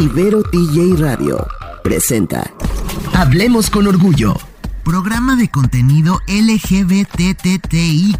[0.00, 1.44] Ibero TJ Radio
[1.82, 2.48] presenta
[3.14, 4.36] Hablemos con Orgullo.
[4.84, 8.16] Programa de contenido LGBTTIQ,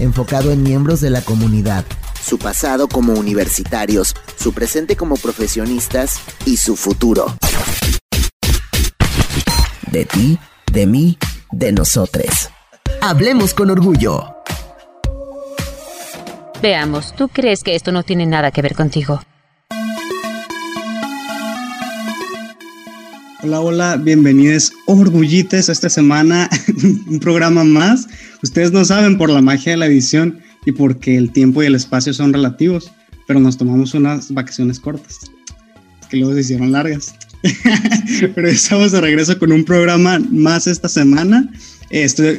[0.00, 1.84] enfocado en miembros de la comunidad,
[2.20, 7.36] su pasado como universitarios, su presente como profesionistas y su futuro.
[9.92, 10.40] De ti,
[10.72, 11.18] de mí,
[11.52, 12.50] de nosotros.
[13.00, 14.24] Hablemos con Orgullo.
[16.60, 19.20] Veamos, ¿tú crees que esto no tiene nada que ver contigo?
[23.44, 26.48] Hola, hola, bienvenidos orgullites a esta semana,
[27.10, 28.08] un programa más.
[28.42, 31.74] Ustedes no saben por la magia de la edición y porque el tiempo y el
[31.74, 32.90] espacio son relativos,
[33.26, 35.30] pero nos tomamos unas vacaciones cortas,
[36.08, 37.14] que luego se hicieron largas.
[38.34, 41.46] pero estamos de regreso con un programa más esta semana.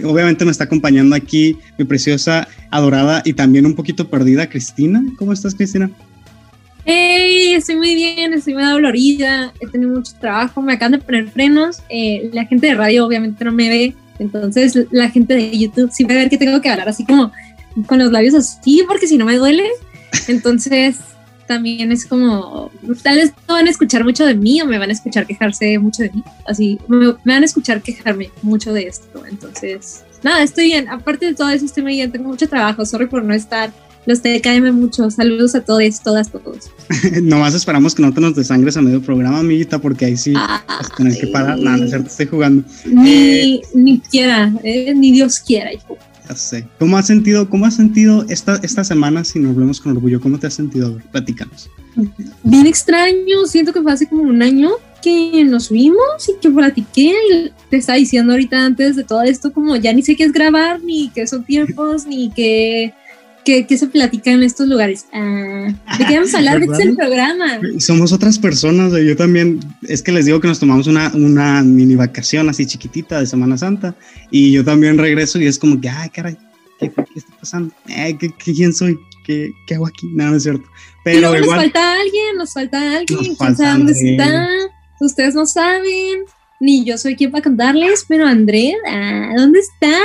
[0.05, 5.05] Obviamente me está acompañando aquí mi preciosa, adorada y también un poquito perdida Cristina.
[5.19, 5.91] ¿Cómo estás, Cristina?
[6.87, 11.27] Hey, estoy muy bien, estoy muy dolorida, he tenido mucho trabajo, me acaban de poner
[11.29, 15.89] frenos, eh, la gente de radio obviamente no me ve, entonces la gente de YouTube
[15.91, 17.31] sí va a ver que tengo que hablar así como
[17.87, 19.67] con los labios así, porque si no me duele,
[20.27, 20.97] entonces
[21.47, 24.91] también es como, tal vez no van a escuchar mucho de mí o me van
[24.91, 28.83] a escuchar quejarse mucho de mí, así, me, me van a escuchar quejarme mucho de
[28.83, 32.85] esto, entonces, nada, estoy bien, aparte de todo eso estoy muy bien, tengo mucho trabajo,
[32.85, 33.71] sorry por no estar
[34.05, 35.09] los TKM mucho.
[35.09, 36.71] Saludos a todos, todas, todos.
[37.23, 40.91] Nomás esperamos que no te nos desangres a medio programa, amiguita, porque ahí sí vas
[40.91, 41.59] a tener que parar.
[41.59, 42.63] Nada, no cierto, estoy jugando.
[42.85, 45.97] Ni, eh, ni quiera, eh, ni Dios quiera, hijo.
[46.27, 46.67] Ya sé.
[46.79, 50.19] ¿Cómo has sentido, cómo has sentido esta, esta semana, si nos hablemos con orgullo?
[50.19, 50.99] ¿Cómo te has sentido?
[51.11, 51.69] Platícanos.
[52.43, 57.13] Bien extraño, siento que fue hace como un año que nos vimos y que platiqué
[57.31, 60.31] y te estaba diciendo ahorita antes de todo esto como ya ni sé qué es
[60.31, 62.91] grabar, ni qué son tiempos, ni qué
[63.45, 65.05] ¿Qué, se platica en estos lugares?
[65.13, 65.67] Ah,
[65.99, 66.59] ¿De qué vamos a hablar?
[66.59, 67.59] ¿De el programa?
[67.77, 68.91] Somos otras personas.
[68.93, 73.19] Yo también, es que les digo que nos tomamos una, una mini vacación así chiquitita
[73.19, 73.95] de Semana Santa
[74.31, 76.35] y yo también regreso y es como que, ay, caray,
[76.79, 77.73] ¿qué, está pasando?
[77.85, 78.97] ¿qué, quién soy?
[79.23, 80.07] ¿Qué, ¿Qué, hago aquí?
[80.13, 80.65] No, no es cierto.
[81.03, 83.35] Pero nos falta alguien, nos falta alguien.
[83.37, 84.47] ¿Quién sabe dónde está?
[84.99, 86.25] Ustedes no saben
[86.59, 88.77] ni yo soy quien para contarles, pero Andrea,
[89.35, 89.99] ¿dónde está?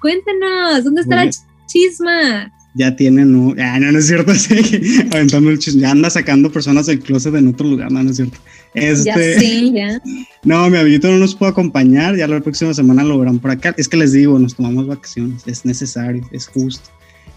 [0.00, 1.30] Cuéntanos, ¿dónde está la
[1.66, 2.52] chisma?
[2.78, 4.32] Ya tienen, no, ah, no, no es cierto,
[5.12, 8.16] aventando el chisme, ya anda sacando personas del closet en otro lugar, no, no es
[8.16, 8.38] cierto.
[8.72, 10.00] Este, ya sí, ya.
[10.44, 13.74] No, mi amiguito no nos puede acompañar, ya la próxima semana lo verán por acá.
[13.76, 16.88] Es que les digo, nos tomamos vacaciones, es necesario, es justo.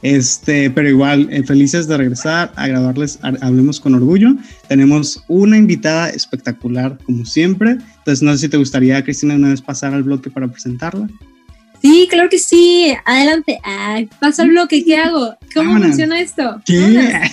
[0.04, 4.36] Este, pero igual, eh, felices de regresar a grabarles, hablemos con orgullo.
[4.68, 7.72] Tenemos una invitada espectacular, como siempre.
[7.72, 11.10] Entonces, no sé si te gustaría, Cristina, una vez pasar al bloque para presentarla.
[11.82, 12.94] Sí, claro que sí.
[13.06, 13.60] Adelante.
[13.64, 14.84] Ay, paso al bloque.
[14.84, 15.36] ¿Qué hago?
[15.54, 16.62] ¿Cómo funciona esto?
[16.66, 16.76] ¿Qué?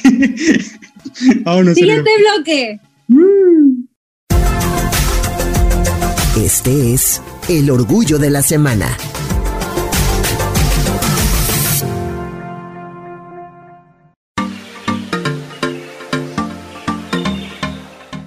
[1.75, 2.81] Siguiente bloque.
[6.37, 8.97] Este es el orgullo de la semana.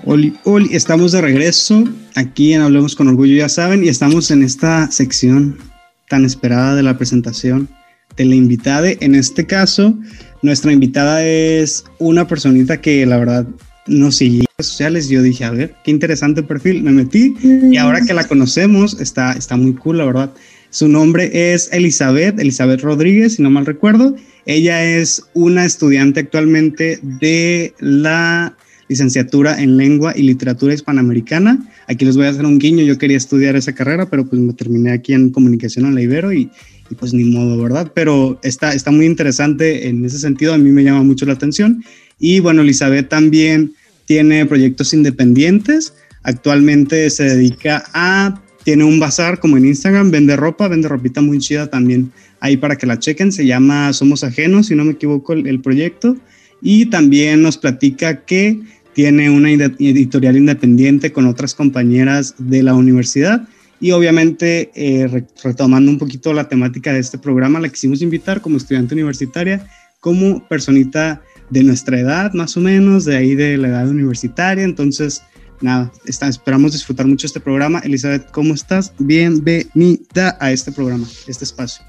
[0.06, 4.44] Oli, Oli, estamos de regreso aquí en Hablemos con Orgullo, ya saben, y estamos en
[4.44, 5.71] esta sección
[6.12, 7.70] tan esperada de la presentación
[8.18, 8.90] de la invitada.
[9.00, 9.98] En este caso,
[10.42, 13.48] nuestra invitada es una personita que la verdad
[13.88, 15.08] no sigue en redes sociales.
[15.08, 16.84] Yo dije, a ver, qué interesante perfil.
[16.84, 20.34] Me metí y ahora que la conocemos, está, está muy cool, la verdad.
[20.70, 24.14] Su nombre es Elizabeth, Elizabeth Rodríguez, si no mal recuerdo.
[24.46, 28.58] Ella es una estudiante actualmente de la
[28.92, 31.66] licenciatura en lengua y literatura hispanoamericana.
[31.88, 34.52] Aquí les voy a hacer un guiño, yo quería estudiar esa carrera, pero pues me
[34.52, 36.52] terminé aquí en comunicación en la Ibero y,
[37.00, 37.90] pues ni modo, ¿verdad?
[37.96, 41.82] Pero está, está muy interesante en ese sentido, a mí me llama mucho la atención.
[42.20, 43.72] Y bueno, Elizabeth también
[44.06, 50.68] tiene proyectos independientes, actualmente se dedica a, tiene un bazar como en Instagram, vende ropa,
[50.68, 54.76] vende ropita muy chida también ahí para que la chequen, se llama Somos Ajenos, si
[54.76, 56.18] no me equivoco, el proyecto.
[56.62, 58.60] Y también nos platica que
[58.94, 63.48] tiene una editorial independiente con otras compañeras de la universidad
[63.80, 68.58] y obviamente eh, retomando un poquito la temática de este programa, la quisimos invitar como
[68.58, 69.66] estudiante universitaria,
[70.00, 75.24] como personita de nuestra edad más o menos, de ahí de la edad universitaria, entonces
[75.62, 77.80] nada, está, esperamos disfrutar mucho este programa.
[77.80, 78.94] Elizabeth, ¿cómo estás?
[79.00, 81.84] Bienvenida a este programa, este espacio.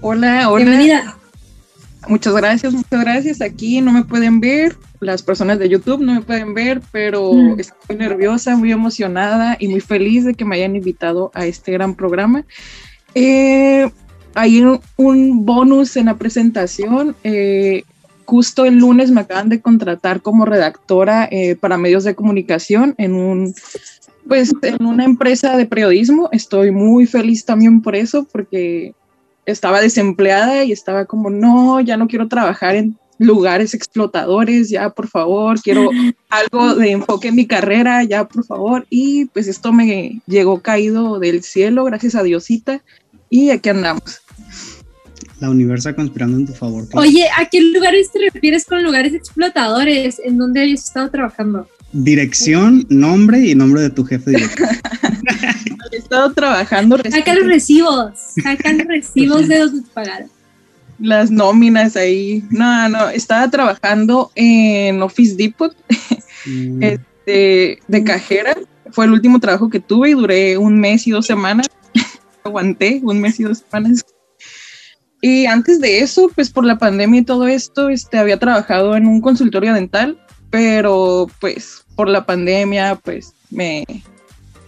[0.00, 0.64] Hola, hola.
[0.64, 1.18] Bienvenida.
[2.08, 3.40] Muchas gracias, muchas gracias.
[3.40, 7.60] Aquí no me pueden ver, las personas de YouTube no me pueden ver, pero mm.
[7.60, 11.72] estoy muy nerviosa, muy emocionada y muy feliz de que me hayan invitado a este
[11.72, 12.44] gran programa.
[13.14, 13.88] Eh,
[14.34, 14.60] hay
[14.96, 17.14] un, bonus en la presentación.
[17.24, 17.84] Eh,
[18.24, 23.14] justo el lunes me acaban de contratar como redactora eh, para medios de comunicación en
[23.14, 23.54] un
[24.26, 26.28] pues en una empresa de periodismo.
[26.32, 28.94] Estoy muy feliz también por eso, porque
[29.46, 35.08] estaba desempleada y estaba como, no, ya no quiero trabajar en lugares explotadores, ya por
[35.08, 35.88] favor, quiero
[36.28, 38.86] algo de enfoque en mi carrera, ya por favor.
[38.90, 42.82] Y pues esto me llegó caído del cielo, gracias a Diosita,
[43.30, 44.20] y aquí andamos.
[45.40, 46.86] La universa conspirando en tu favor.
[46.94, 50.20] Oye, ¿a qué lugares te refieres con lugares explotadores?
[50.24, 51.68] ¿En dónde hayas estado trabajando?
[51.92, 54.64] Dirección, nombre y nombre de tu jefe directo.
[56.14, 56.96] Estado trabajando.
[57.10, 60.30] Saca los recibos, saca los recibos de donde te pagaron.
[61.00, 62.44] Las nóminas ahí.
[62.50, 65.74] No, no, estaba trabajando en Office Depot
[66.46, 66.82] mm.
[66.82, 68.56] este, de cajera.
[68.92, 71.66] Fue el último trabajo que tuve y duré un mes y dos semanas.
[72.44, 74.04] Aguanté un mes y dos semanas.
[75.20, 79.08] Y antes de eso, pues por la pandemia y todo esto, este, había trabajado en
[79.08, 80.16] un consultorio dental,
[80.50, 83.84] pero pues por la pandemia, pues me,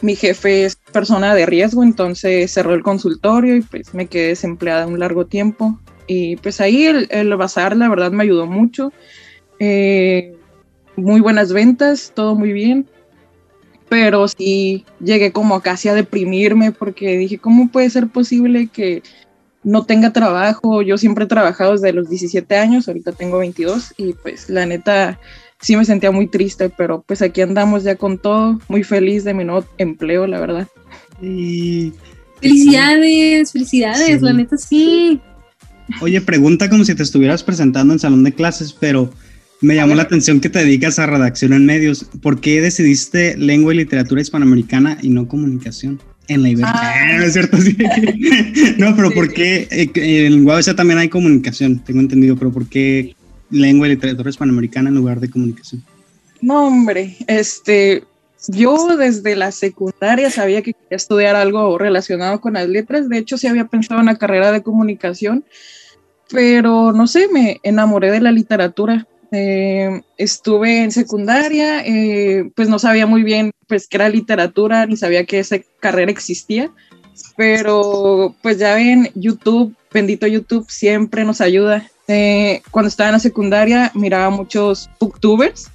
[0.02, 4.87] mi jefe es persona de riesgo, entonces cerró el consultorio y pues me quedé desempleada
[4.87, 5.78] un largo tiempo.
[6.06, 8.93] Y pues ahí el, el bazar, la verdad, me ayudó mucho.
[9.58, 10.37] Eh,
[10.96, 12.87] muy buenas ventas, todo muy bien.
[13.88, 19.02] Pero sí llegué como casi a deprimirme porque dije, ¿cómo puede ser posible que
[19.62, 20.82] no tenga trabajo?
[20.82, 25.20] Yo siempre he trabajado desde los 17 años, ahorita tengo 22 y pues la neta
[25.61, 29.35] sí me sentía muy triste, pero pues aquí andamos ya con todo, muy feliz de
[29.35, 30.69] mi nuevo empleo, la verdad.
[31.20, 31.93] Y...
[32.41, 35.20] Felicidades, felicidades, la neta sí.
[36.00, 39.11] Oye, pregunta como si te estuvieras presentando en salón de clases, pero
[39.62, 42.05] me llamó la atención que te dedicas a redacción en medios.
[42.20, 46.00] ¿Por qué decidiste lengua y literatura hispanoamericana y no comunicación?
[46.29, 46.73] En la Iberia.
[46.75, 47.17] Ah.
[47.19, 47.76] no es cierto, sí.
[48.79, 49.69] no, pero ¿por qué?
[49.70, 53.15] Eh, en UABC también hay comunicación, tengo entendido, pero ¿por qué
[53.50, 55.82] lengua y literatura hispanoamericana en lugar de comunicación?
[56.40, 58.04] No, hombre, este,
[58.48, 63.08] yo desde la secundaria sabía que quería estudiar algo relacionado con las letras.
[63.08, 65.44] De hecho, sí había pensado en la carrera de comunicación,
[66.31, 69.06] pero no sé, me enamoré de la literatura.
[69.32, 74.96] Eh, estuve en secundaria, eh, pues no sabía muy bien pues qué era literatura, ni
[74.96, 76.70] sabía que esa carrera existía,
[77.37, 81.90] pero pues ya ven, YouTube, bendito YouTube, siempre nos ayuda.
[82.08, 85.70] Eh, cuando estaba en la secundaria miraba muchos booktubers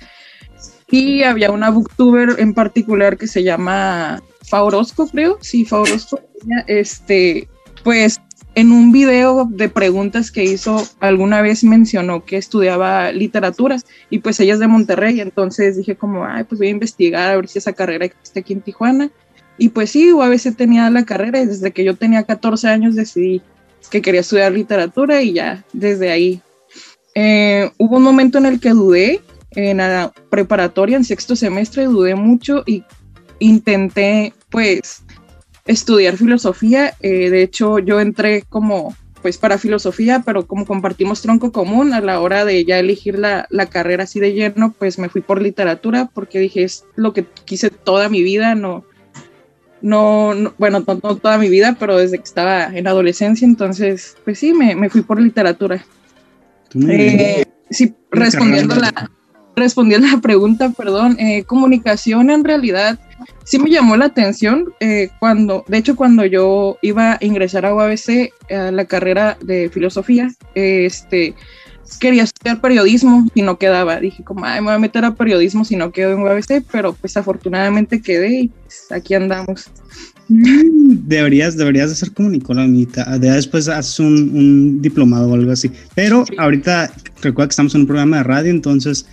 [0.89, 6.19] y había una booktuber en particular que se llama Faurosco, creo, sí, Faurosco.
[6.67, 7.47] Este,
[7.83, 8.21] pues
[8.55, 13.77] en un video de preguntas que hizo alguna vez mencionó que estudiaba literatura
[14.09, 17.35] y pues ella es de Monterrey, entonces dije como, ay, pues voy a investigar a
[17.37, 19.09] ver si esa carrera existe aquí en Tijuana.
[19.57, 23.41] Y pues sí, veces tenía la carrera y desde que yo tenía 14 años decidí
[23.89, 26.41] que quería estudiar literatura y ya desde ahí.
[27.15, 32.15] Eh, hubo un momento en el que dudé en la preparatoria, en sexto semestre, dudé
[32.15, 32.83] mucho y
[33.39, 35.03] intenté pues
[35.65, 36.95] estudiar filosofía.
[37.01, 42.01] Eh, de hecho, yo entré como pues para filosofía, pero como compartimos tronco común a
[42.01, 45.39] la hora de ya elegir la, la, carrera así de lleno, pues me fui por
[45.39, 48.83] literatura porque dije es lo que quise toda mi vida, no,
[49.81, 54.53] no, bueno, no, toda mi vida, pero desde que estaba en adolescencia, entonces, pues sí,
[54.53, 55.85] me, me fui por literatura.
[56.87, 59.11] Eh, sí, respondiendo la,
[59.55, 62.99] respondiendo a la pregunta, perdón, eh, comunicación en realidad
[63.43, 67.75] sí me llamó la atención eh, cuando, de hecho, cuando yo iba a ingresar a
[67.75, 71.35] UABC, a la carrera de filosofía, este,
[71.99, 73.99] quería estudiar periodismo y no quedaba.
[73.99, 76.93] Dije, como, Ay, me voy a meter a periodismo si no quedo en UABC, pero
[76.93, 79.69] pues afortunadamente quedé y pues, aquí andamos.
[80.27, 85.71] Mm, deberías, deberías de ser como Nicola Ya después haces un, diplomado o algo así.
[85.95, 89.05] Pero ahorita recuerda que estamos en un programa de radio, entonces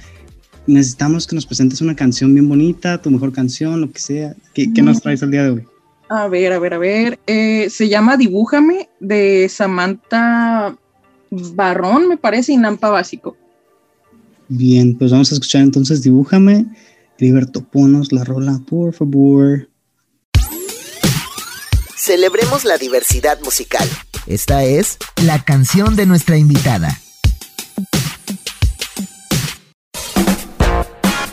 [0.66, 4.34] necesitamos que nos presentes una canción bien bonita, tu mejor canción, lo que sea.
[4.54, 5.64] ¿Qué, qué nos traes el día de hoy?
[6.08, 7.18] A ver, a ver, a ver.
[7.26, 10.76] Eh, se llama Dibújame de Samantha
[11.30, 13.36] Barrón, me parece, y Nampa Básico.
[14.48, 16.66] Bien, pues vamos a escuchar entonces Dibújame.
[17.18, 19.68] Liberto, ponos la rola, por favor.
[21.96, 23.88] Celebremos la diversidad musical.
[24.26, 27.00] Esta es la canción de nuestra invitada.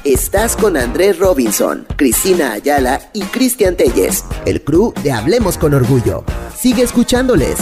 [0.04, 6.24] Estás con Andrés Robinson, Cristina Ayala y Cristian Telles, el crew de Hablemos con Orgullo.
[6.56, 7.58] Sigue escuchándoles.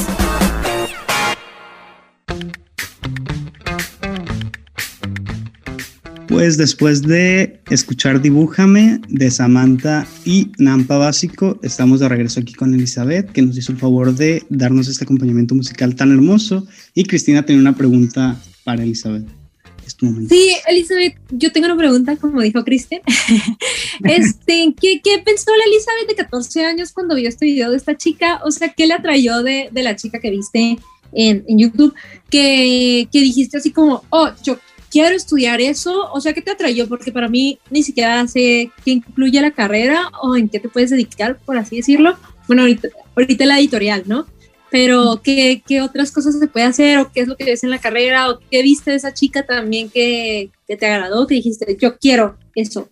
[6.34, 12.74] Pues después de escuchar Dibújame de Samantha y Nampa Básico, estamos de regreso aquí con
[12.74, 16.66] Elizabeth, que nos hizo el favor de darnos este acompañamiento musical tan hermoso.
[16.96, 19.28] Y Cristina tiene una pregunta para Elizabeth.
[20.28, 23.02] Sí, Elizabeth, yo tengo una pregunta, como dijo Cristian.
[24.04, 27.96] este, ¿qué, ¿qué, pensó la Elizabeth de 14 años cuando vio este video de esta
[27.96, 28.42] chica?
[28.44, 30.80] O sea, ¿qué le atrayó de la chica que viste
[31.16, 31.94] en, en YouTube?
[32.30, 34.58] Que, que dijiste así como, oh, yo
[34.94, 36.88] quiero estudiar eso, o sea, ¿qué te atrayó?
[36.88, 40.92] Porque para mí ni siquiera sé qué incluye la carrera o en qué te puedes
[40.92, 42.16] dedicar, por así decirlo.
[42.48, 44.28] Bueno, ahorita, ahorita la editorial, ¿no?
[44.70, 47.72] Pero ¿qué, ¿qué, otras cosas se puede hacer o qué es lo que ves en
[47.72, 51.76] la carrera o qué viste de esa chica también que, que te agradó, que dijiste,
[51.80, 52.90] yo quiero eso.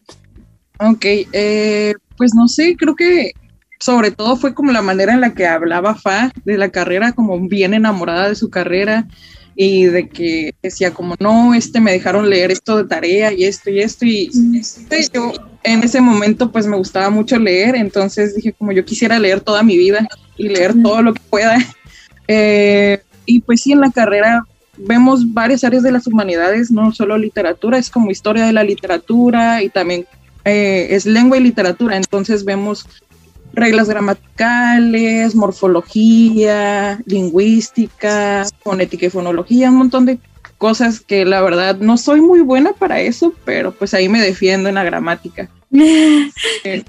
[0.80, 3.34] Ok, eh, pues no sé, creo que
[3.82, 7.40] sobre todo fue como la manera en la que hablaba Fa de la carrera, como
[7.40, 9.08] bien enamorada de su carrera
[9.56, 13.72] y de que decía como no, este me dejaron leer esto de tarea y esto
[13.72, 15.34] y esto y este, yo
[15.64, 19.64] en ese momento pues me gustaba mucho leer, entonces dije como yo quisiera leer toda
[19.64, 20.08] mi vida
[20.38, 21.58] y leer todo lo que pueda.
[22.34, 24.46] Eh, y pues sí, en la carrera
[24.78, 29.62] vemos varias áreas de las humanidades, no solo literatura, es como historia de la literatura
[29.62, 30.06] y también
[30.46, 32.88] eh, es lengua y literatura, entonces vemos
[33.54, 40.20] reglas gramaticales, morfología, lingüística, fonética y fonología, un montón de
[40.58, 44.70] cosas que la verdad no soy muy buena para eso, pero pues ahí me defiendo
[44.70, 45.50] en la gramática.
[46.64, 46.84] Eh,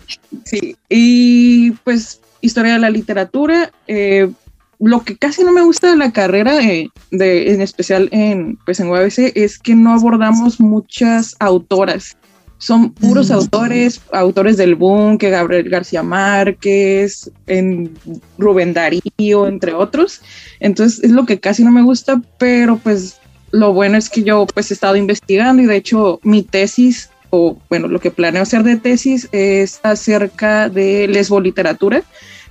[0.44, 4.30] sí, y pues historia de la literatura, eh,
[4.78, 8.88] lo que casi no me gusta de la carrera, de, en especial en, pues en
[8.88, 12.16] UABC, es que no abordamos muchas autoras
[12.62, 13.32] son puros mm.
[13.32, 17.92] autores, autores del boom, que Gabriel García Márquez, en
[18.38, 20.20] Rubén Darío, entre otros.
[20.60, 23.16] Entonces es lo que casi no me gusta, pero pues
[23.50, 27.58] lo bueno es que yo pues he estado investigando y de hecho mi tesis o
[27.68, 32.04] bueno, lo que planeo hacer de tesis es acerca de lesboliteratura,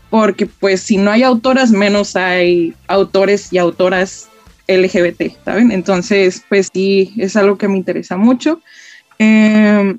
[0.10, 4.28] porque pues si no hay autoras, menos hay autores y autoras
[4.68, 5.72] LGBT, ¿saben?
[5.72, 8.60] Entonces, pues sí, es algo que me interesa mucho.
[9.24, 9.98] Eh,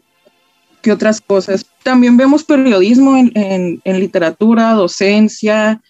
[0.82, 1.64] ¿Qué otras cosas?
[1.84, 5.80] También vemos periodismo en, literatura, docencia,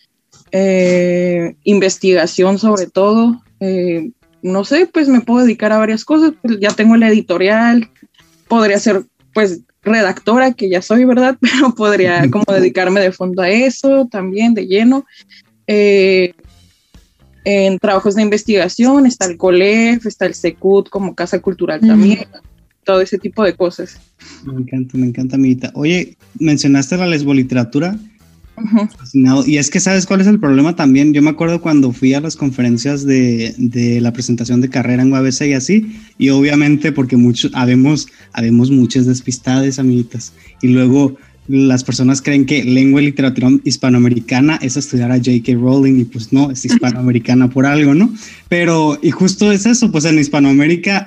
[0.51, 3.43] eh, investigación sobre todo.
[3.61, 4.11] Eh,
[4.43, 6.35] no sé, pues me puedo dedicar a varias cosas.
[6.43, 7.91] Pues, ya tengo la editorial,
[8.49, 11.39] podría ser pues redactora, que ya soy, ¿verdad?
[11.41, 15.07] Pero podría como dedicarme de fondo a eso también, de lleno.
[15.67, 16.35] en
[17.79, 22.27] trabajos de investigación está el COLEF, está el SECUT como Casa Cultural también
[22.85, 23.99] todo ese tipo de cosas.
[24.45, 25.71] Me encanta, me encanta, amiguita.
[25.75, 27.97] Oye, mencionaste la lesboliteratura.
[28.99, 29.47] Fascinado.
[29.47, 31.15] Y es que, ¿sabes cuál es el problema también?
[31.15, 35.13] Yo me acuerdo cuando fui a las conferencias de, de la presentación de carrera en
[35.13, 40.35] UABC y así, y obviamente porque muchos, habemos, habemos muchas despistades, amiguitas.
[40.61, 41.17] Y luego
[41.49, 45.55] las personas creen que lengua y literatura hispanoamericana es estudiar a J.K.
[45.55, 48.13] Rowling y pues no, es hispanoamericana por algo, ¿no?
[48.49, 51.05] Pero, y justo es eso, pues en Hispanoamérica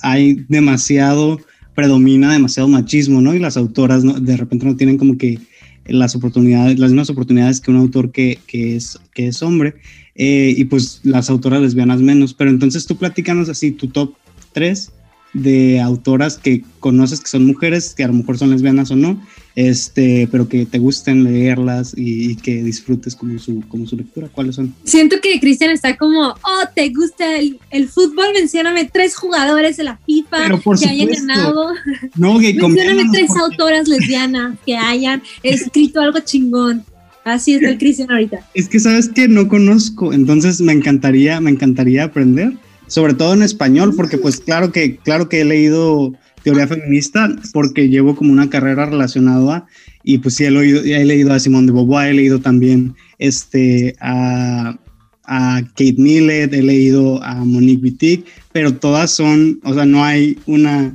[0.00, 1.38] hay demasiado,
[1.74, 3.34] predomina demasiado machismo, ¿no?
[3.34, 5.38] Y las autoras de repente no tienen como que
[5.86, 9.74] las oportunidades, las mismas oportunidades que un autor que, que es, que es hombre,
[10.14, 12.32] eh, y pues las autoras lesbianas menos.
[12.32, 14.14] Pero entonces tú platícanos así tu top
[14.52, 14.90] 3
[15.34, 19.20] de autoras que conoces que son mujeres, que a lo mejor son lesbianas o no,
[19.56, 24.28] este, pero que te gusten leerlas y, que disfrutes como su, como su lectura.
[24.32, 24.74] ¿Cuáles son?
[24.84, 28.26] Siento que Cristian está como, oh, ¿te gusta el, el, fútbol?
[28.32, 31.72] Mencióname tres jugadores de la FIFA que hayan ganado.
[32.16, 36.84] No, que Mencióname tres autoras lesbianas que hayan escrito algo chingón.
[37.24, 38.46] Así es el Cristian ahorita.
[38.52, 42.52] Es que sabes que no conozco, entonces me encantaría, me encantaría aprender
[42.86, 46.12] sobre todo en español, porque pues claro que, claro que he leído
[46.42, 49.66] teoría feminista porque llevo como una carrera relacionada
[50.02, 53.96] y pues sí he leído, he leído a Simone de Beauvoir, he leído también este,
[54.00, 54.78] a,
[55.24, 60.38] a Kate Millett, he leído a Monique Wittig, pero todas son, o sea, no hay
[60.46, 60.94] una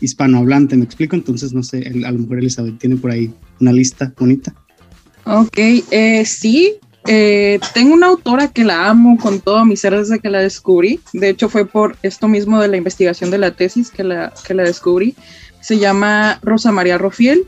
[0.00, 1.16] hispanohablante, ¿me explico?
[1.16, 4.54] Entonces, no sé, a lo mejor Elizabeth tiene por ahí una lista bonita.
[5.24, 6.74] Ok, eh, sí,
[7.06, 11.00] eh, tengo una autora que la amo con todo mi ser desde que la descubrí.
[11.12, 14.52] De hecho, fue por esto mismo de la investigación de la tesis que la, que
[14.54, 15.16] la descubrí.
[15.60, 17.46] Se llama Rosa María Rofiel.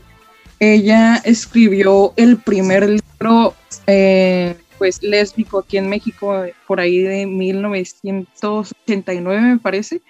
[0.59, 3.53] Ella escribió el primer libro
[3.85, 10.01] eh, pues lésbico aquí en México por ahí de 1989 me parece.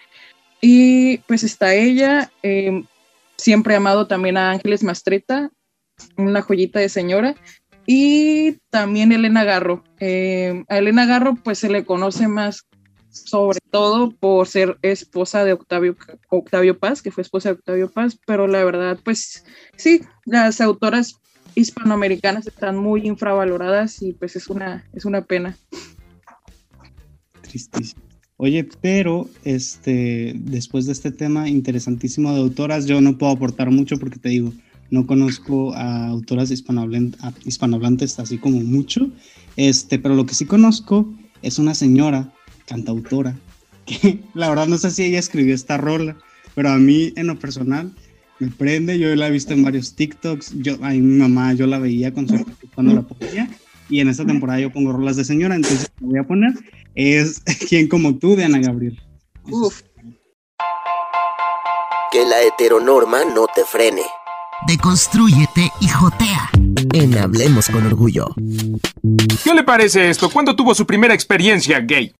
[0.62, 2.30] Y pues está ella.
[2.44, 2.84] Eh,
[3.38, 5.50] siempre amado también a Ángeles Mastreta,
[6.18, 7.36] una joyita de señora
[7.86, 9.84] y también Elena Garro.
[10.00, 12.66] Eh, a Elena Garro pues se le conoce más
[13.10, 15.96] sobre todo por ser esposa de Octavio,
[16.30, 21.20] Octavio Paz, que fue esposa de Octavio Paz, pero la verdad pues sí, las autoras
[21.56, 25.58] hispanoamericanas están muy infravaloradas y pues es una, es una pena.
[27.42, 28.02] Tristísimo.
[28.38, 33.98] Oye, pero este, después de este tema interesantísimo de autoras, yo no puedo aportar mucho
[34.00, 34.52] porque te digo,
[34.94, 39.10] no conozco a autoras hispanohablantes así como mucho,
[39.58, 42.32] este, pero lo que sí conozco es una señora
[42.68, 43.36] cantautora
[43.88, 46.16] que la verdad no sé si ella escribió esta rola,
[46.54, 47.92] pero a mí en lo personal
[48.38, 51.80] me prende, yo la he visto en varios TikToks, yo, a mi mamá yo la
[51.80, 52.46] veía con su
[52.76, 53.50] cuando la ponía
[53.90, 56.54] y en esta temporada yo pongo rolas de señora, entonces me voy a poner
[56.94, 59.02] es Quien como tú de Ana Gabriel.
[59.50, 59.82] Uf.
[62.12, 64.04] Que la heteronorma no te frene.
[64.68, 66.50] Deconstrúyete y jotea.
[66.94, 68.34] En Hablemos con Orgullo.
[69.44, 70.30] ¿Qué le parece esto?
[70.30, 72.14] ¿Cuándo tuvo su primera experiencia gay?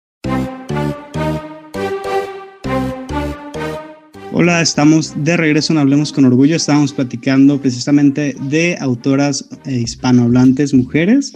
[4.34, 6.58] Hola, estamos de regreso en Hablemos con Orgullo.
[6.58, 11.34] Estábamos platicando precisamente de autoras eh, hispanohablantes mujeres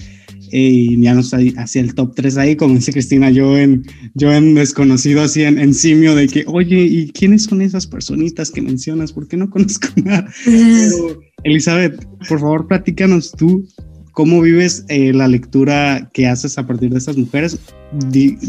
[0.52, 4.32] y ya no estoy hacia el top 3 ahí, como dice Cristina, yo en, yo
[4.32, 8.62] en desconocido, así en, en, simio, de que, oye, ¿y quiénes son esas personitas que
[8.62, 9.14] mencionas?
[9.14, 10.30] ¿Por qué no conozco nada?
[10.46, 13.68] Pero, Elizabeth, por favor, platícanos tú,
[14.12, 17.60] ¿cómo vives eh, la lectura que haces a partir de estas mujeres?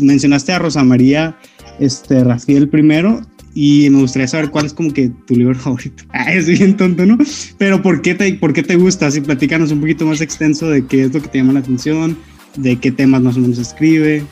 [0.00, 1.38] mencionaste a Rosa María
[1.78, 3.20] este, Rafael primero,
[3.60, 6.04] y me gustaría saber cuál es como que tu libro favorito.
[6.10, 7.18] Ah, es bien tonto, ¿no?
[7.58, 9.08] Pero ¿por qué te, por qué te gusta?
[9.08, 12.16] Así platícanos un poquito más extenso de qué es lo que te llama la atención,
[12.56, 14.22] de qué temas más o menos escribe.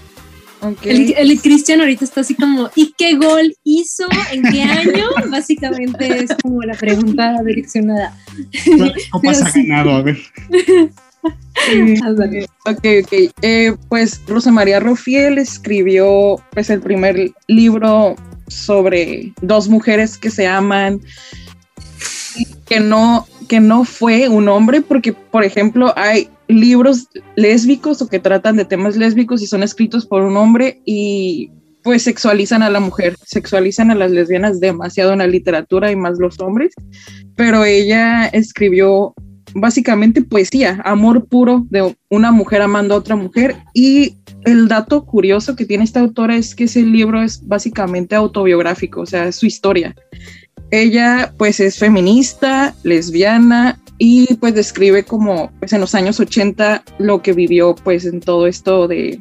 [0.60, 1.12] Okay.
[1.16, 4.04] El, el Cristian ahorita está así como, ¿y qué gol hizo?
[4.30, 5.08] ¿En qué año?
[5.30, 8.16] Básicamente es como la pregunta direccionada.
[9.10, 9.90] ¿Cómo has ganado?
[9.90, 10.18] A ver.
[12.64, 13.12] ok, ok.
[13.42, 18.14] Eh, pues Rosa María Rofiel escribió pues el primer libro
[18.48, 21.00] sobre dos mujeres que se aman,
[22.66, 28.18] que no, que no fue un hombre, porque, por ejemplo, hay libros lésbicos o que
[28.18, 31.50] tratan de temas lésbicos y son escritos por un hombre y
[31.82, 36.18] pues sexualizan a la mujer, sexualizan a las lesbianas demasiado en la literatura y más
[36.18, 36.72] los hombres,
[37.36, 39.14] pero ella escribió
[39.54, 45.56] básicamente poesía, amor puro de una mujer amando a otra mujer y el dato curioso
[45.56, 49.46] que tiene esta autora es que ese libro es básicamente autobiográfico, o sea, es su
[49.46, 49.94] historia.
[50.70, 57.22] Ella pues es feminista, lesbiana y pues describe como pues en los años 80 lo
[57.22, 59.20] que vivió pues en todo esto de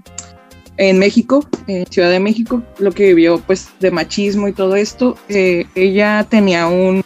[0.78, 5.18] en México, en Ciudad de México, lo que vivió pues de machismo y todo esto.
[5.30, 7.04] Eh, ella tenía un,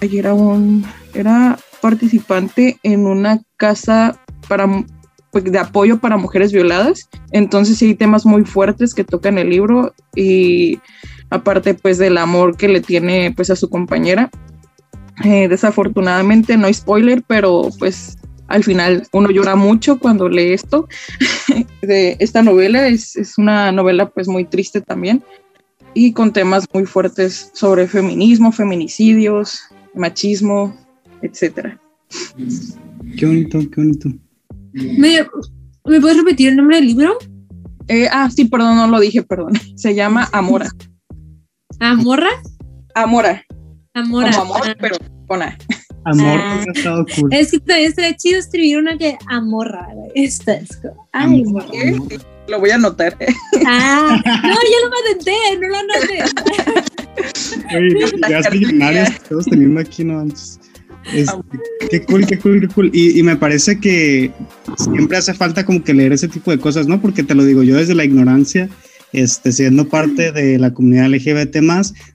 [0.00, 4.68] ay, era un, era participante en una casa para
[5.32, 7.08] de apoyo para mujeres violadas.
[7.30, 10.78] Entonces sí hay temas muy fuertes que tocan el libro y
[11.30, 14.30] aparte pues del amor que le tiene pues a su compañera.
[15.24, 18.16] Eh, desafortunadamente no hay spoiler, pero pues
[18.48, 20.88] al final uno llora mucho cuando lee esto.
[21.82, 25.22] de esta novela es, es, una novela pues muy triste también
[25.94, 29.62] y con temas muy fuertes sobre feminismo, feminicidios,
[29.94, 30.76] machismo,
[31.22, 31.78] etcétera.
[33.16, 34.08] Qué bonito, qué bonito.
[34.72, 35.26] ¿Me,
[35.84, 37.18] puedes repetir el nombre del libro?
[37.88, 39.52] Eh, ah, sí, perdón, no lo dije, perdón.
[39.76, 40.70] Se llama Amora.
[41.80, 42.30] ¿Amorra?
[42.94, 43.44] Amora.
[43.94, 44.30] Amora.
[44.30, 45.56] Como amor, pero con A.
[46.04, 46.64] Amor, ah.
[46.74, 47.32] estado cool.
[47.32, 49.88] Es que también estaría chido escribir una que amorra.
[50.14, 50.80] Esta es.
[51.12, 51.44] Ay,
[52.48, 53.16] Lo voy a anotar.
[53.66, 56.24] Ah, no, ya lo patenté, no lo anoté.
[57.76, 60.20] Oye, ya estoy millonarios que estamos teniendo aquí, ¿no?
[60.20, 60.58] Antes.
[61.12, 61.32] Este,
[61.90, 62.90] qué cool, qué cool, qué cool.
[62.92, 64.30] Y, me parece que
[64.76, 67.00] siempre hace falta como que leer ese tipo de cosas, ¿no?
[67.00, 68.68] Porque te lo digo yo desde la ignorancia,
[69.12, 71.56] este, siendo parte de la comunidad LGBT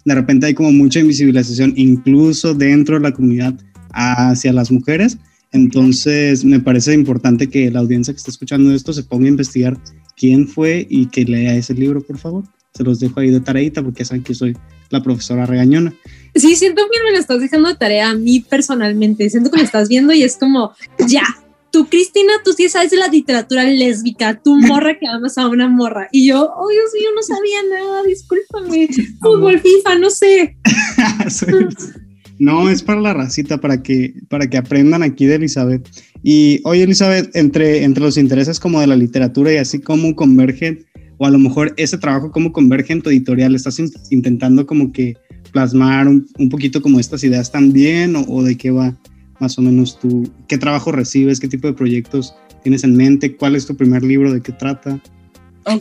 [0.06, 3.54] de repente hay como mucha invisibilización, incluso dentro de la comunidad
[3.92, 5.18] hacia las mujeres.
[5.52, 9.78] Entonces, me parece importante que la audiencia que está escuchando esto se ponga a investigar
[10.16, 12.44] quién fue y que lea ese libro, por favor.
[12.74, 14.56] Se los dejo ahí de tareita porque saben que soy
[14.90, 15.94] la profesora regañona.
[16.36, 19.30] Sí, siento que me lo estás dejando de tarea a mí personalmente.
[19.30, 20.72] Siento que me estás viendo y es como,
[21.08, 21.24] ya,
[21.72, 25.68] tú, Cristina, tú sí sabes de la literatura lésbica, tú morra que amas a una
[25.68, 26.08] morra.
[26.12, 28.88] Y yo, oh Dios mío, no sabía nada, discúlpame.
[29.22, 30.58] Fútbol, FIFA, no sé.
[32.40, 35.88] no, es para la racita, para que, para que aprendan aquí de Elizabeth.
[36.24, 40.86] Y oye, Elizabeth, entre, entre los intereses como de la literatura y así como convergen,
[41.18, 43.80] o a lo mejor ese trabajo como converge en tu editorial, estás
[44.12, 45.16] intentando como que
[45.58, 48.94] plasmar un, poquito como estas ideas también o, de qué va
[49.40, 53.56] más o menos tú, qué trabajo recibes, qué tipo de proyectos tienes en mente, cuál
[53.56, 55.00] es tu primer libro, de qué trata.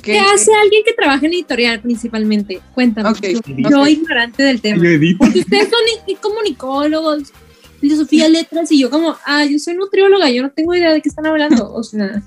[0.03, 2.59] ¿Qué hace alguien que trabaja en editorial principalmente?
[2.75, 3.11] Cuéntame.
[3.71, 4.83] Yo, ignorante del tema.
[5.19, 7.35] Porque ustedes son comunicólogos,
[7.79, 11.11] filosofía, letras, y yo como, ah, yo soy nutrióloga, yo no tengo idea de qué
[11.11, 11.71] están hablando.
[11.71, 12.23] O sea.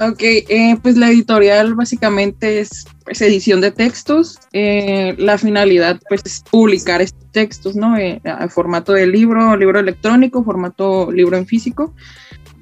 [0.00, 4.38] Ok, eh, pues la editorial básicamente es pues, edición de textos.
[4.52, 7.96] Eh, la finalidad pues es publicar estos textos, ¿no?
[7.96, 11.94] Eh, a formato de libro, libro electrónico, formato libro en físico.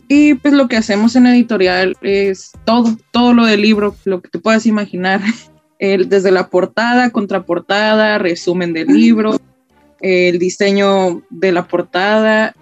[0.09, 4.31] Y pues lo que hacemos en editorial es todo, todo lo del libro, lo que
[4.31, 5.21] te puedas imaginar,
[5.79, 9.37] el, desde la portada, contraportada, resumen del libro,
[10.01, 12.55] el diseño de la portada,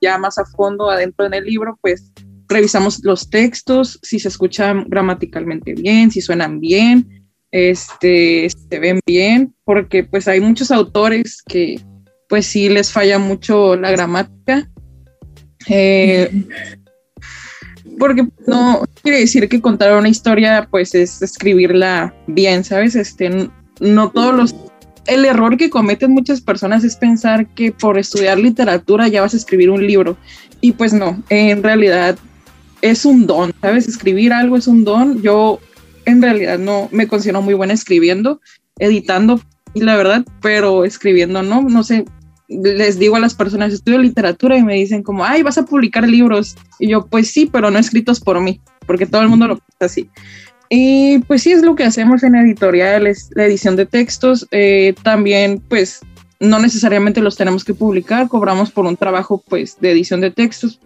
[0.00, 2.12] ya más a fondo adentro en el libro, pues
[2.48, 9.54] revisamos los textos, si se escuchan gramaticalmente bien, si suenan bien, este, se ven bien,
[9.64, 11.80] porque pues hay muchos autores que
[12.28, 14.68] pues sí les falla mucho la gramática.
[15.68, 16.44] Eh,
[17.98, 22.94] porque no quiere decir que contar una historia pues es escribirla bien, ¿sabes?
[22.94, 24.54] Este, no todos los...
[25.06, 29.38] El error que cometen muchas personas es pensar que por estudiar literatura ya vas a
[29.38, 30.18] escribir un libro.
[30.60, 32.18] Y pues no, en realidad
[32.82, 33.88] es un don, ¿sabes?
[33.88, 35.22] Escribir algo es un don.
[35.22, 35.60] Yo
[36.04, 38.40] en realidad no me considero muy buena escribiendo,
[38.78, 39.40] editando,
[39.74, 42.04] y la verdad, pero escribiendo no, no sé.
[42.48, 46.08] Les digo a las personas, estudio literatura y me dicen como, ay, vas a publicar
[46.08, 46.56] libros.
[46.78, 49.84] Y yo, pues sí, pero no escritos por mí, porque todo el mundo lo piensa
[49.84, 50.08] así.
[50.70, 54.46] Y pues sí, es lo que hacemos en editoriales, la edición de textos.
[54.50, 56.00] Eh, también, pues,
[56.40, 60.80] no necesariamente los tenemos que publicar, cobramos por un trabajo, pues, de edición de textos.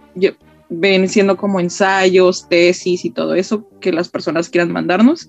[0.74, 5.28] Ven siendo como ensayos, tesis y todo eso que las personas quieran mandarnos.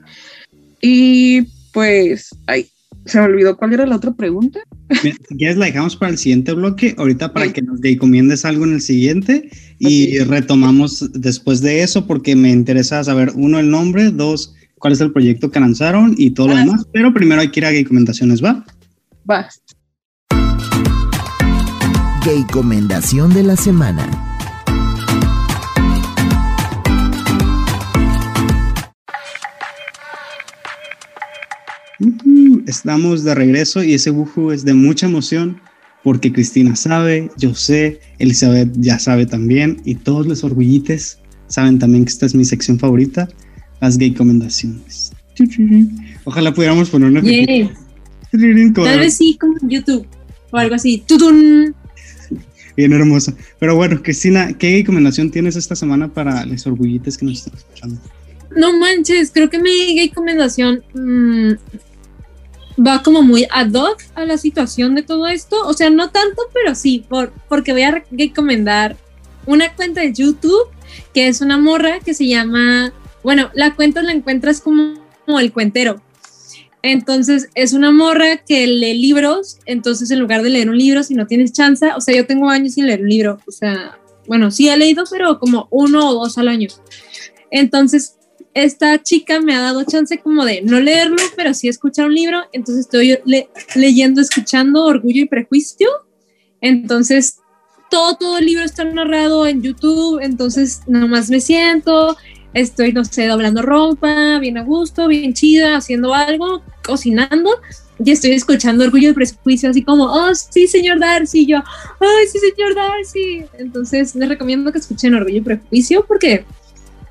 [0.81, 2.67] Y pues, ay,
[3.05, 4.59] se me olvidó cuál era la otra pregunta.
[5.01, 8.73] si quieres la dejamos para el siguiente bloque, ahorita para que nos recomiendes algo en
[8.73, 14.55] el siguiente y retomamos después de eso porque me interesa saber, uno, el nombre, dos,
[14.79, 16.59] cuál es el proyecto que lanzaron y todo lo ah.
[16.59, 18.65] demás, pero primero hay que ir a Gay Recomendaciones, ¿va?
[19.29, 19.49] Va.
[22.25, 24.22] Gay Recomendación de la semana.
[32.67, 35.59] Estamos de regreso y ese buju es de mucha emoción
[36.03, 42.05] porque Cristina sabe, yo sé, Elizabeth ya sabe también y todos los orgullites saben también
[42.05, 43.29] que esta es mi sección favorita,
[43.79, 45.13] las gay recomendaciones.
[46.25, 47.21] Ojalá pudiéramos poner una...
[47.21, 50.05] Tal vez sí, como YouTube
[50.51, 51.03] o algo así.
[52.75, 53.35] Bien hermosa.
[53.59, 58.01] Pero bueno, Cristina, ¿qué recomendación tienes esta semana para los orgullites que nos están escuchando?
[58.55, 61.53] No manches, creo que mi recomendación mmm,
[62.79, 65.55] va como muy ad hoc a la situación de todo esto.
[65.67, 68.97] O sea, no tanto, pero sí, por, porque voy a recomendar
[69.45, 70.69] una cuenta de YouTube
[71.13, 75.51] que es una morra que se llama, bueno, la cuenta la encuentras como, como el
[75.51, 76.01] cuentero.
[76.81, 81.15] Entonces es una morra que lee libros, entonces en lugar de leer un libro, si
[81.15, 84.51] no tienes chance, o sea, yo tengo años sin leer un libro, o sea, bueno,
[84.51, 86.67] sí he leído, pero como uno o dos al año.
[87.51, 88.17] Entonces
[88.53, 92.43] esta chica me ha dado chance como de no leerlo, pero sí escuchar un libro.
[92.51, 93.17] Entonces estoy
[93.75, 95.87] leyendo, escuchando Orgullo y Prejuicio.
[96.61, 97.39] Entonces,
[97.89, 100.19] todo, todo el libro está narrado en YouTube.
[100.21, 102.15] Entonces, nomás me siento,
[102.53, 107.49] estoy, no sé, doblando ropa, bien a gusto, bien chida, haciendo algo, cocinando.
[108.03, 111.45] Y estoy escuchando Orgullo y Prejuicio, así como, oh, sí, señor Darcy.
[111.45, 113.45] yo, ay, sí, señor Darcy.
[113.57, 116.45] Entonces, les recomiendo que escuchen Orgullo y Prejuicio porque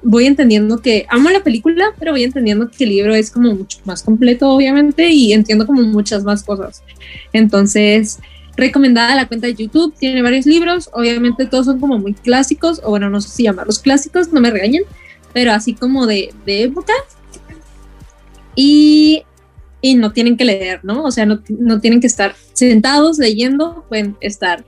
[0.03, 3.79] voy entendiendo que amo la película, pero voy entendiendo que el libro es como mucho
[3.85, 6.83] más completo, obviamente, y entiendo como muchas más cosas.
[7.33, 8.19] Entonces,
[8.57, 12.91] recomendada la cuenta de YouTube, tiene varios libros, obviamente todos son como muy clásicos, o
[12.91, 14.83] bueno, no sé si llamarlos clásicos, no me regañen,
[15.33, 16.93] pero así como de, de época.
[18.55, 19.23] Y,
[19.81, 21.05] y, no tienen que leer, ¿no?
[21.05, 24.65] O sea, no, no tienen que estar sentados leyendo, pueden estar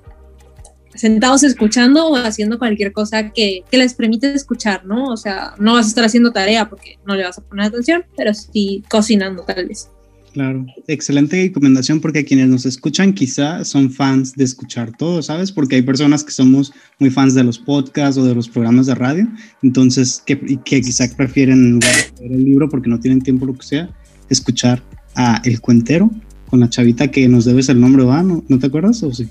[0.94, 5.07] sentados escuchando o haciendo cualquier cosa que, que, les permite escuchar, ¿no?
[5.07, 8.04] O sea, no vas a estar haciendo tarea porque no le vas a poner atención,
[8.16, 9.88] pero sí cocinando tal vez.
[10.35, 15.52] Claro, excelente recomendación porque quienes nos escuchan quizá son fans de escuchar todo, ¿sabes?
[15.52, 18.96] Porque hay personas que somos muy fans de los podcasts o de los programas de
[18.96, 19.28] radio,
[19.62, 23.88] entonces que, que quizá prefieren leer el libro porque no tienen tiempo, lo que sea,
[24.28, 24.83] escuchar
[25.14, 26.11] a El Cuentero
[26.50, 28.24] con la chavita que nos debes el nombre, ¿va?
[28.24, 29.28] ¿No, ¿no te acuerdas o sí?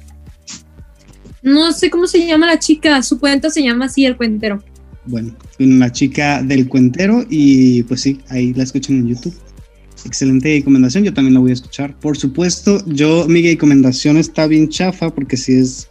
[1.44, 4.64] No sé cómo se llama la chica, su cuenta se llama así El Cuentero.
[5.06, 9.36] Bueno, la chica del Cuentero y pues sí, ahí la escuchan en YouTube.
[10.06, 11.98] Excelente recomendación, yo también la voy a escuchar.
[12.00, 15.90] Por supuesto, yo mi recomendación está bien chafa porque si es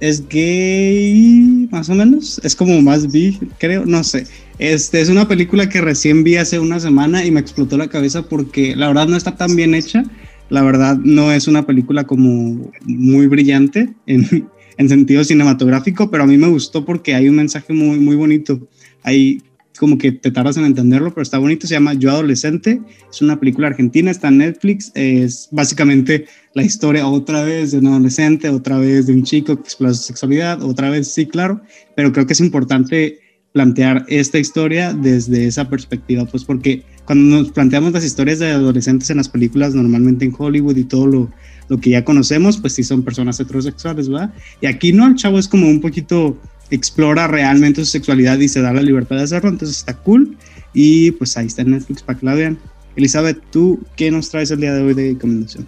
[0.00, 2.40] es gay, más o menos.
[2.44, 4.26] Es como más bi, creo, no sé.
[4.58, 8.22] Este es una película que recién vi hace una semana y me explotó la cabeza
[8.22, 10.04] porque la verdad no está tan bien hecha.
[10.48, 16.26] La verdad no es una película como muy brillante en, en sentido cinematográfico, pero a
[16.26, 18.68] mí me gustó porque hay un mensaje muy, muy bonito.
[19.02, 19.42] hay
[19.78, 22.80] como que te tardas en entenderlo, pero está bonito, se llama Yo Adolescente,
[23.10, 27.86] es una película argentina, está en Netflix, es básicamente la historia otra vez de un
[27.86, 31.60] adolescente, otra vez de un chico que explora su sexualidad, otra vez, sí, claro,
[31.94, 33.20] pero creo que es importante
[33.52, 39.10] plantear esta historia desde esa perspectiva, pues porque cuando nos planteamos las historias de adolescentes
[39.10, 41.30] en las películas, normalmente en Hollywood y todo lo,
[41.68, 44.32] lo que ya conocemos, pues sí son personas heterosexuales, ¿verdad?
[44.60, 46.36] Y aquí no, el chavo es como un poquito
[46.70, 50.36] explora realmente su sexualidad y se da la libertad de hacerlo, entonces está cool
[50.74, 52.58] y pues ahí está en Netflix para que la vean.
[52.96, 55.66] Elizabeth, ¿tú qué nos traes el día de hoy de recomendación?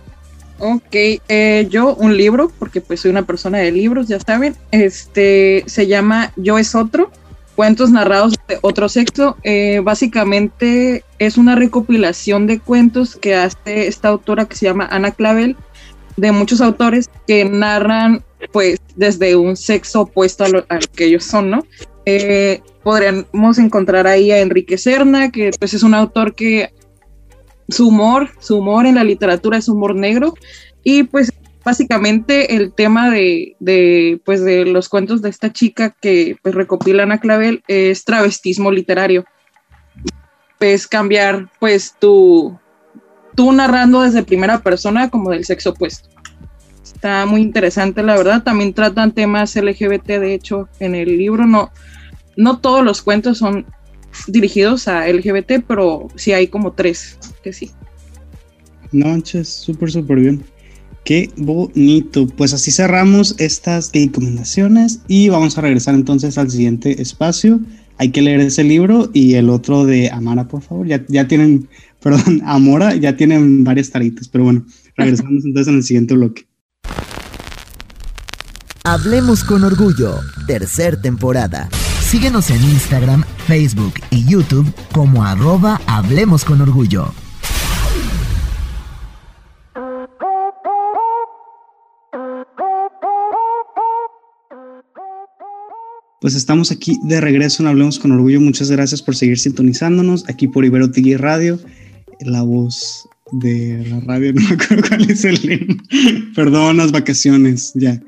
[0.58, 5.64] Ok, eh, yo un libro, porque pues soy una persona de libros, ya saben, este
[5.66, 7.10] se llama Yo es otro,
[7.60, 9.36] cuentos narrados de otro sexo.
[9.42, 15.10] Eh, básicamente es una recopilación de cuentos que hace esta autora que se llama Ana
[15.10, 15.58] Clavel,
[16.16, 21.66] de muchos autores que narran pues desde un sexo opuesto al, que ellos son, ¿no?
[22.06, 26.72] Eh, podríamos encontrar ahí a Enrique Serna, que pues es un autor que
[27.68, 30.32] su humor, su humor en la literatura es humor negro
[30.82, 31.30] y pues
[31.64, 37.12] básicamente el tema de, de, pues de los cuentos de esta chica que pues recopilan
[37.12, 39.24] a Clavel es travestismo literario.
[40.58, 42.58] Es cambiar pues tu,
[43.34, 46.08] tú narrando desde primera persona como del sexo opuesto.
[46.82, 48.42] Está muy interesante, la verdad.
[48.42, 51.46] También tratan temas LGBT, de hecho, en el libro.
[51.46, 51.70] No,
[52.36, 53.64] no todos los cuentos son
[54.26, 57.70] dirigidos a LGBT, pero sí hay como tres que sí.
[58.92, 60.44] No, manches, súper, súper bien.
[61.04, 62.26] Qué bonito.
[62.26, 67.60] Pues así cerramos estas recomendaciones y vamos a regresar entonces al siguiente espacio.
[67.98, 70.86] Hay que leer ese libro y el otro de Amara, por favor.
[70.86, 71.68] Ya, ya tienen,
[72.00, 74.64] perdón, Amora, ya tienen varias taritas, pero bueno,
[74.96, 76.46] regresamos entonces en el siguiente bloque.
[78.84, 81.68] Hablemos con Orgullo, tercer temporada.
[82.00, 87.12] Síguenos en Instagram, Facebook y YouTube como arroba Hablemos con Orgullo.
[96.20, 98.40] Pues estamos aquí de regreso en Hablemos con Orgullo.
[98.40, 101.58] Muchas gracias por seguir sintonizándonos aquí por Ibero TV Radio,
[102.20, 105.78] la voz de la radio, no me acuerdo cuál es el
[106.34, 108.00] Perdón las vacaciones, ya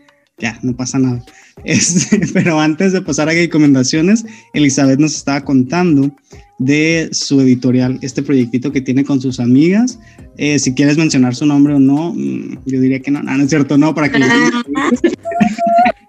[0.42, 1.24] ya, no pasa nada.
[1.64, 6.14] Este, pero antes de pasar a recomendaciones, Elizabeth nos estaba contando
[6.58, 9.98] de su editorial, este proyectito que tiene con sus amigas.
[10.36, 13.44] Eh, si quieres mencionar su nombre o no, mm, yo diría que no, no, no
[13.44, 14.18] es cierto, no, para que,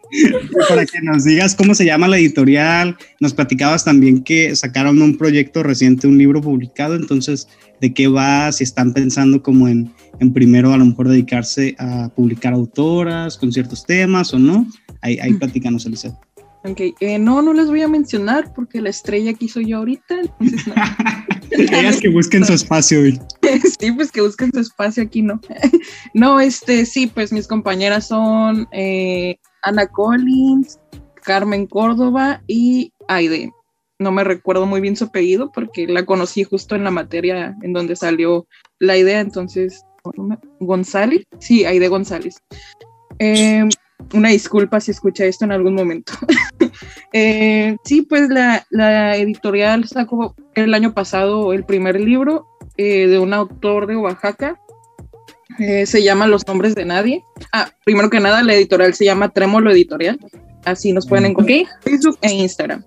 [0.70, 2.98] para que nos digas cómo se llama la editorial.
[3.20, 7.48] Nos platicabas también que sacaron un proyecto reciente, un libro publicado, entonces,
[7.82, 8.52] ¿de qué va?
[8.52, 13.52] Si están pensando como en en primero a lo mejor dedicarse a publicar autoras con
[13.52, 14.68] ciertos temas o no.
[15.02, 16.18] Ahí, ahí platícanos, Elisa.
[16.66, 20.22] Ok, eh, no, no les voy a mencionar porque la estrella aquí soy yo ahorita,
[20.22, 20.74] entonces no.
[21.52, 23.00] Ellas que busquen su espacio.
[23.80, 25.42] sí, pues que busquen su espacio aquí, ¿no?
[26.14, 30.80] no, este, sí, pues mis compañeras son eh, Ana Collins,
[31.24, 33.52] Carmen Córdoba y Aide.
[34.00, 37.74] No me recuerdo muy bien su apellido porque la conocí justo en la materia en
[37.74, 38.48] donde salió
[38.80, 39.86] la idea, entonces
[40.60, 42.38] González, sí, Aide González.
[43.20, 43.64] Eh,
[44.14, 46.14] una disculpa si escucha esto en algún momento.
[47.16, 53.36] Eh, sí, pues la, editorial sacó el año pasado el primer libro eh, de un
[53.36, 54.60] autor de Oaxaca.
[55.58, 57.24] Se llama Los Nombres de Nadie.
[57.52, 60.20] Ah, primero que nada, la editorial se llama Trémolo Editorial.
[60.66, 62.84] Así nos pueden encontrar en Facebook e Instagram.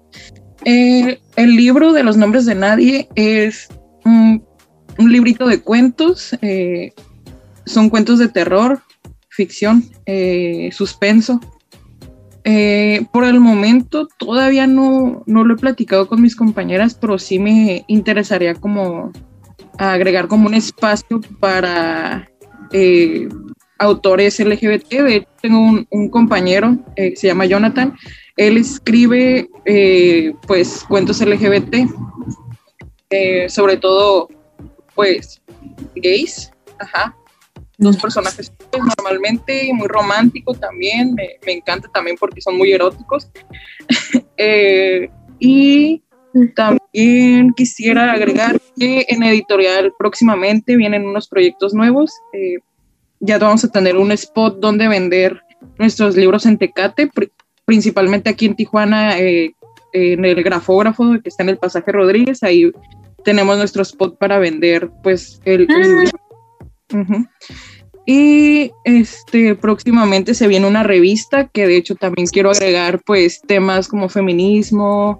[0.64, 3.68] el libro de Los Nombres de Nadie es
[4.04, 4.42] un
[4.98, 6.34] librito de cuentos
[7.66, 8.80] son cuentos de terror,
[9.28, 11.40] ficción, eh, suspenso.
[12.44, 17.40] Eh, por el momento todavía no, no, lo he platicado con mis compañeras, pero sí
[17.40, 19.12] me interesaría como
[19.78, 22.30] agregar como un espacio para
[22.72, 23.28] eh,
[23.78, 24.88] autores LGBT.
[24.88, 27.94] De hecho, tengo un, un compañero, se llama Jonathan,
[28.36, 29.48] él escribe
[30.46, 31.88] pues cuentos LGBT,
[33.48, 34.28] sobre todo
[34.94, 35.42] pues
[35.94, 37.14] gays, ajá,
[37.78, 38.52] dos personajes
[38.96, 43.30] normalmente, muy romántico también, me, encanta también porque son muy eróticos.
[44.38, 46.02] Eh, y
[46.54, 52.10] también quisiera agregar que en editorial próximamente vienen unos proyectos nuevos.
[52.32, 52.58] Eh,
[53.20, 55.40] ya vamos a tener un spot donde vender
[55.78, 57.10] nuestros libros en Tecate,
[57.64, 59.52] principalmente aquí en Tijuana, eh,
[59.92, 62.42] en el grafógrafo que está en el pasaje Rodríguez.
[62.42, 62.70] Ahí
[63.24, 67.24] tenemos nuestro spot para vender pues el, ah.
[68.08, 73.88] Y este próximamente se viene una revista que de hecho también quiero agregar pues temas
[73.88, 75.18] como feminismo,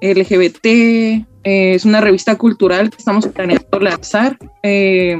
[0.00, 4.38] LGBT, eh, es una revista cultural que estamos planeando lanzar.
[4.62, 5.18] Eh,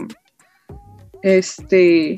[1.22, 2.16] este,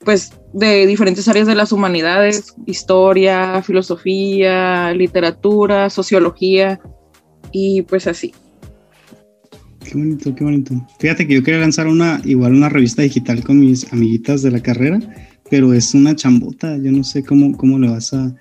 [0.00, 6.80] pues de diferentes áreas de las humanidades, historia, filosofía, literatura, sociología
[7.50, 8.32] y pues así.
[9.84, 10.74] Qué bonito, qué bonito.
[10.98, 14.60] Fíjate que yo quería lanzar una, igual una revista digital con mis amiguitas de la
[14.60, 14.98] carrera,
[15.50, 16.76] pero es una chambota.
[16.78, 18.34] Yo no sé cómo, cómo le vas a,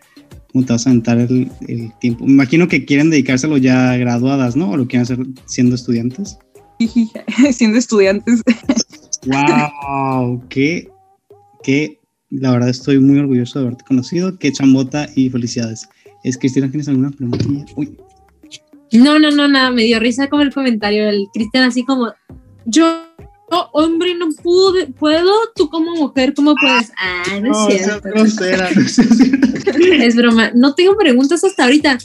[0.54, 2.26] cómo te vas a aventar el, el tiempo.
[2.26, 4.72] Me imagino que quieren dedicárselo ya graduadas, ¿no?
[4.72, 6.38] O lo quieren hacer siendo estudiantes.
[7.52, 8.42] siendo estudiantes.
[9.26, 10.44] ¡Wow!
[10.50, 10.90] ¡Qué,
[11.64, 12.00] qué!
[12.30, 14.38] La verdad estoy muy orgulloso de haberte conocido.
[14.38, 15.90] ¡Qué chambota y felicidades!
[16.24, 17.66] Es Cristina, ¿tienes alguna pregunta?
[17.76, 17.98] Uy.
[18.92, 22.14] No, no, no, nada, me dio risa con el comentario del Cristian, así como,
[22.66, 23.04] yo,
[23.72, 25.32] hombre, no pude, puedo,
[25.74, 26.92] como mujer, ¿cómo puedes?
[26.98, 28.10] Ah, no, es cierto.
[30.00, 31.98] es broma, no tengo preguntas hasta ahorita.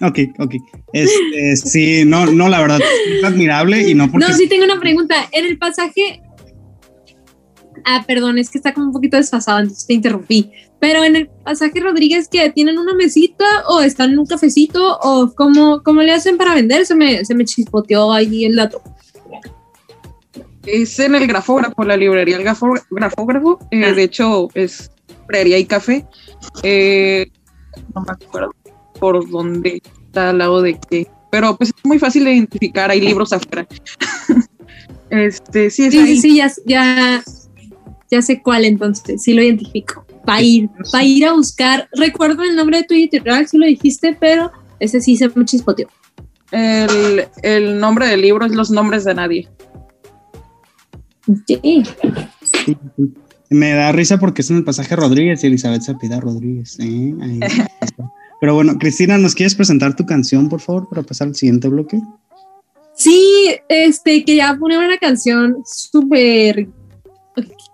[0.00, 0.54] Ok, ok.
[0.92, 4.26] Este, sí, no, no, la verdad, es admirable y no porque...
[4.26, 5.16] No, sí tengo una pregunta.
[5.32, 6.22] En el pasaje...
[7.84, 10.50] Ah, perdón, es que está como un poquito desfasado, entonces te interrumpí.
[10.78, 15.32] Pero en el pasaje Rodríguez, que ¿Tienen una mesita o están en un cafecito o
[15.34, 16.86] cómo, cómo le hacen para vender?
[16.86, 18.80] Se me, se me chispoteó ahí el dato.
[20.66, 23.58] Es en el grafógrafo, la librería El Grafógrafo.
[23.70, 23.92] Eh, ah.
[23.92, 24.90] De hecho, es
[25.22, 26.06] librería y café.
[26.62, 27.30] Eh,
[27.94, 28.54] no me acuerdo
[28.98, 31.06] por dónde está al lado de qué.
[31.30, 33.66] Pero pues es muy fácil de identificar, hay libros afuera.
[35.10, 37.22] este, sí, sí, sí, ya, ya,
[38.10, 41.88] ya sé cuál entonces, sí lo identifico para ir, para ir a buscar.
[41.92, 45.88] Recuerdo el nombre de tu editorial, si lo dijiste, pero ese sí se me chispoteó.
[46.50, 49.48] El, el nombre del libro es Los nombres de nadie.
[51.46, 51.82] Sí.
[53.50, 56.78] Me da risa porque es en el pasaje Rodríguez y Elizabeth Zapida Rodríguez.
[56.80, 57.14] ¿eh?
[58.40, 62.00] Pero bueno, Cristina, ¿nos quieres presentar tu canción, por favor, para pasar al siguiente bloque?
[62.94, 66.68] Sí, este, quería poner una canción súper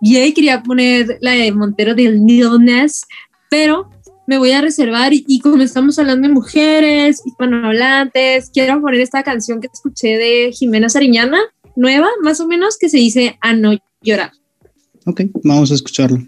[0.01, 3.07] y quería poner la de Montero del Ness,
[3.51, 3.89] pero
[4.27, 9.61] me voy a reservar y, como estamos hablando de mujeres, hispanohablantes, quiero poner esta canción
[9.61, 11.39] que escuché de Jimena Sariñana,
[11.77, 14.33] nueva, más o menos, que se dice A no llorar.
[15.07, 16.19] Ok, vamos a escucharlo.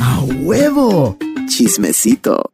[0.00, 1.16] ¡A huevo!
[1.46, 2.52] Chismecito.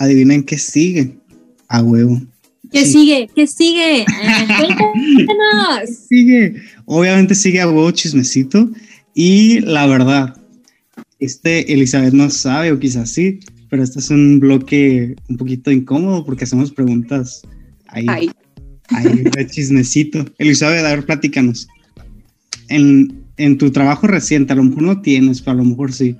[0.00, 1.16] adivinen qué sigue.
[1.68, 2.20] A huevo.
[2.72, 3.28] ¿Qué sigue?
[3.34, 4.04] ¿Qué sigue?
[6.08, 6.62] sigue.
[6.86, 8.68] Obviamente sigue a huevo chismecito.
[9.14, 10.36] Y la verdad,
[11.18, 16.24] este Elizabeth no sabe, o quizás sí, pero este es un bloque un poquito incómodo
[16.24, 17.42] porque hacemos preguntas
[17.88, 18.06] ahí.
[18.08, 18.30] Ahí,
[19.22, 20.24] de chismecito.
[20.38, 21.68] Elizabeth, a ver, platícanos.
[22.68, 26.16] En, en tu trabajo reciente, a lo mejor no tienes, pero a lo mejor sí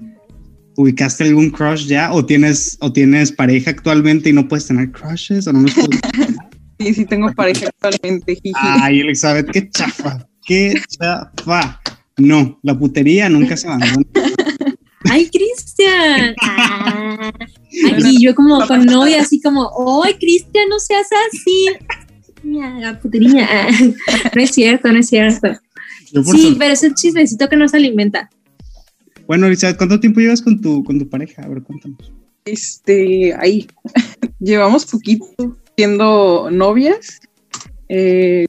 [0.81, 2.11] ¿Ubicaste algún crush ya?
[2.11, 5.46] ¿O tienes, o tienes pareja actualmente y no puedes tener crushes?
[5.46, 5.68] ¿O no
[6.79, 8.40] sí, sí tengo pareja actualmente.
[8.55, 10.26] Ay, Elizabeth, qué chafa.
[10.46, 11.81] Qué chafa.
[12.16, 14.07] No, la putería nunca se abandona.
[15.11, 16.35] Ay, Cristian.
[17.73, 17.96] Ah.
[17.99, 19.70] y yo como con novia, así como,
[20.05, 21.66] ¡ay, Cristian, no seas así!
[22.42, 23.49] La putería.
[24.35, 25.49] No es cierto, no es cierto.
[26.33, 28.29] Sí, pero es el chismecito que nos alimenta.
[29.27, 31.42] Bueno, Elizabeth, ¿cuánto tiempo llevas con tu, con tu pareja?
[31.42, 32.12] A ver, cuéntanos.
[32.44, 33.68] Este, ahí,
[34.40, 37.20] llevamos poquito siendo novias.
[37.88, 38.46] Eh,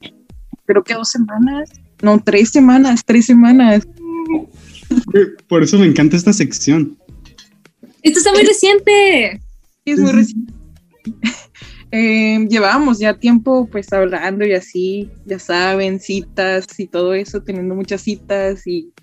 [0.65, 1.69] creo que dos semanas.
[2.01, 3.87] No, tres semanas, tres semanas.
[5.47, 6.97] Por eso me encanta esta sección.
[8.01, 9.41] Esto está muy reciente.
[9.85, 10.53] Sí, es muy reciente.
[11.93, 17.75] Eh, llevábamos ya tiempo pues hablando y así, ya saben, citas y todo eso, teniendo
[17.75, 18.93] muchas citas y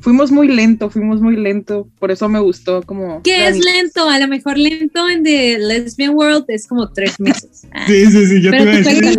[0.00, 3.22] fuimos muy lento, fuimos muy lento, por eso me gustó como...
[3.22, 4.06] ¿Qué es lento?
[4.06, 7.62] A lo mejor lento en The Lesbian World es como tres meses.
[7.86, 9.18] sí, sí, sí, yo te iba a decir.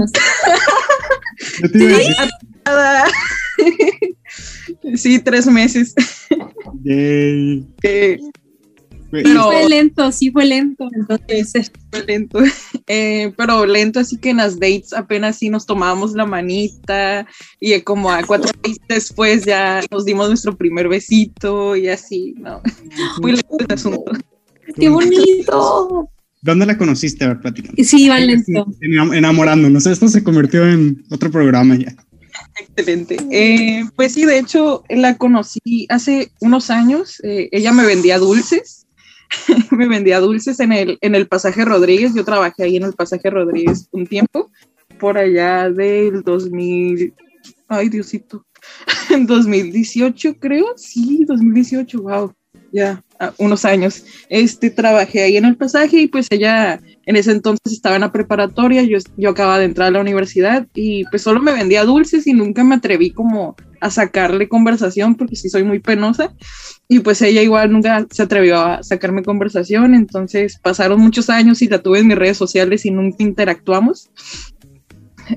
[4.96, 5.94] sí, tres meses.
[6.84, 7.66] Yay.
[7.84, 8.18] Eh,
[9.10, 11.72] pero, fue lento, sí fue lento, entonces.
[11.92, 12.40] Fue lento,
[12.88, 17.26] eh, pero lento, así que en las dates apenas sí nos tomábamos la manita
[17.60, 22.62] y como a cuatro meses después ya nos dimos nuestro primer besito y así, ¿no?
[23.22, 24.12] Muy lento el asunto.
[24.76, 26.10] ¡Qué bonito!
[26.42, 27.26] ¿Dónde la conociste?
[27.26, 27.84] A ver, platicando.
[27.84, 28.68] Sí, va lento.
[28.82, 31.96] Enamorándonos, esto se convirtió en otro programa ya.
[32.60, 33.18] Excelente.
[33.32, 37.20] Eh, pues sí, de hecho, la conocí hace unos años.
[37.24, 38.88] Eh, ella me vendía dulces
[39.72, 42.14] me vendía dulces en el, en el pasaje Rodríguez.
[42.14, 44.52] Yo trabajé ahí en el pasaje Rodríguez un tiempo,
[45.00, 47.14] por allá del 2000,
[47.68, 48.46] ay Diosito,
[49.10, 50.74] en 2018, creo.
[50.76, 52.34] Sí, 2018, wow.
[52.72, 53.04] Ya,
[53.38, 54.04] unos años.
[54.30, 58.12] Este, trabajé ahí en el pasaje y pues ella en ese entonces estaba en la
[58.12, 62.28] preparatoria, yo, yo acababa de entrar a la universidad y pues solo me vendía dulces
[62.28, 66.34] y nunca me atreví como a sacarle conversación porque sí soy muy penosa
[66.90, 71.70] y pues ella igual nunca se atrevió a sacarme conversación, entonces pasaron muchos años y
[71.70, 74.10] la tuve en mis redes sociales y nunca interactuamos.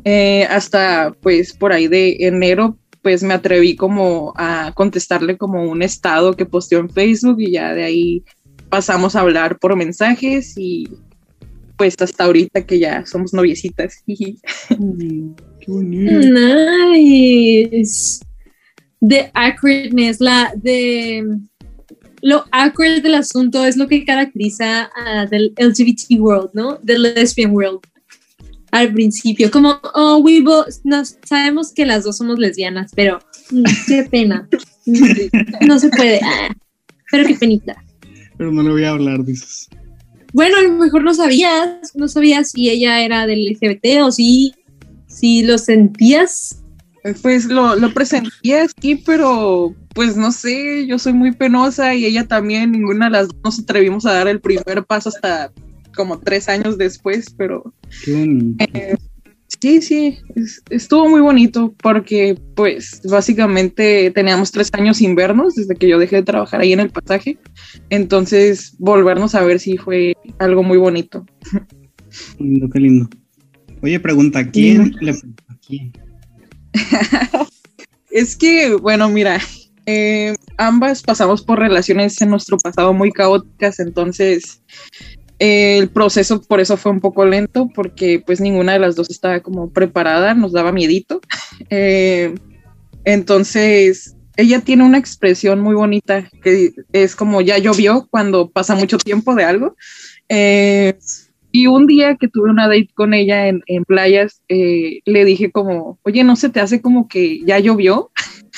[0.05, 5.83] Eh, hasta pues por ahí de enero pues me atreví como a contestarle como un
[5.83, 8.25] estado que posteó en Facebook y ya de ahí
[8.69, 10.89] pasamos a hablar por mensajes y
[11.77, 14.03] pues hasta ahorita que ya somos noviecitas.
[14.07, 16.13] Qué bonito.
[16.93, 18.21] Nice.
[19.01, 21.25] The awkwardness, la de
[22.23, 26.79] lo awkward del asunto es lo que caracteriza a del LGBT world, ¿no?
[26.83, 27.81] Del lesbian world.
[28.71, 30.69] Al principio, como, oh, we both,
[31.25, 33.19] sabemos que las dos somos lesbianas, pero
[33.51, 34.49] mm, qué pena.
[35.67, 36.21] no se puede.
[36.23, 36.55] Ah,
[37.11, 37.83] pero qué penita.
[38.39, 39.69] Pero no le voy a hablar, dices.
[40.33, 44.55] Bueno, a lo mejor no sabías, no sabías si ella era del LGBT o si,
[45.09, 46.63] si lo sentías.
[47.23, 52.29] Pues lo, lo presenté aquí, pero pues no sé, yo soy muy penosa y ella
[52.29, 55.51] también, ninguna de las dos nos atrevimos a dar el primer paso hasta
[55.95, 57.75] como tres años después, pero...
[58.07, 58.97] Eh,
[59.61, 60.19] sí, sí,
[60.71, 66.17] estuvo muy bonito porque pues básicamente teníamos tres años sin vernos desde que yo dejé
[66.17, 67.39] de trabajar ahí en el pasaje,
[67.91, 71.27] entonces volvernos a ver sí fue algo muy bonito.
[72.39, 73.09] Lindo, qué lindo.
[73.83, 75.15] Oye, pregunta, ¿quién le
[75.67, 75.93] quién?
[78.11, 79.39] es que, bueno, mira,
[79.87, 84.63] eh, ambas pasamos por relaciones en nuestro pasado muy caóticas, entonces
[85.41, 89.41] el proceso por eso fue un poco lento, porque pues ninguna de las dos estaba
[89.41, 91.21] como preparada, nos daba miedito.
[91.69, 92.35] Eh,
[93.05, 98.97] entonces, ella tiene una expresión muy bonita que es como ya llovió cuando pasa mucho
[98.97, 99.77] tiempo de algo.
[101.53, 105.99] y un día que tuve una date con ella en, en playas, le dije como,
[106.03, 108.11] oye, ¿no se te hace como que ya llovió?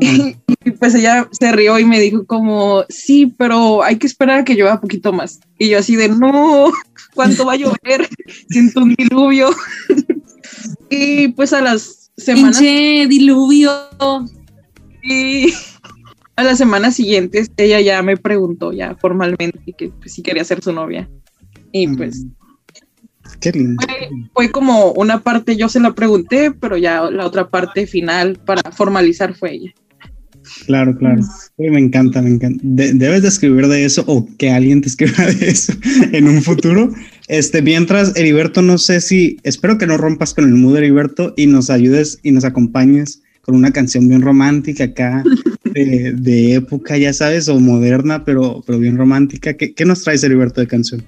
[0.00, 0.36] Y,
[0.78, 4.54] pues ella se rió y me dijo como, sí, pero hay que esperar a que
[4.54, 5.40] llueva poquito más.
[5.58, 6.72] Y yo así de, no,
[7.14, 8.08] ¿cuánto va a llover?
[8.48, 9.50] Siento un diluvio.
[10.90, 12.58] y pues a las semanas...
[12.58, 13.70] Pinche diluvio.
[15.02, 15.52] Y
[16.36, 20.62] a las semanas siguientes ella ya me preguntó ya formalmente que pues, si quería ser
[20.62, 21.08] su novia.
[21.72, 22.24] Y pues...
[23.44, 23.84] Qué lindo.
[24.32, 28.70] Fue, como una parte yo se la pregunté, pero ya la otra parte final para
[28.72, 29.74] formalizar fue ella.
[30.64, 31.22] Claro, claro.
[31.58, 32.62] me encanta, me encanta.
[32.62, 35.74] debes de escribir de eso o que alguien te escriba de eso
[36.12, 36.90] en un futuro.
[37.28, 41.46] Este, mientras, Heriberto, no sé si, espero que no rompas con el mood, Heriberto, y
[41.46, 45.22] nos ayudes y nos acompañes con una canción bien romántica acá,
[45.64, 49.52] de, época, ya sabes, o moderna, pero, pero bien romántica.
[49.54, 51.04] ¿Qué, ¿Qué nos traes, Heriberto, de canción?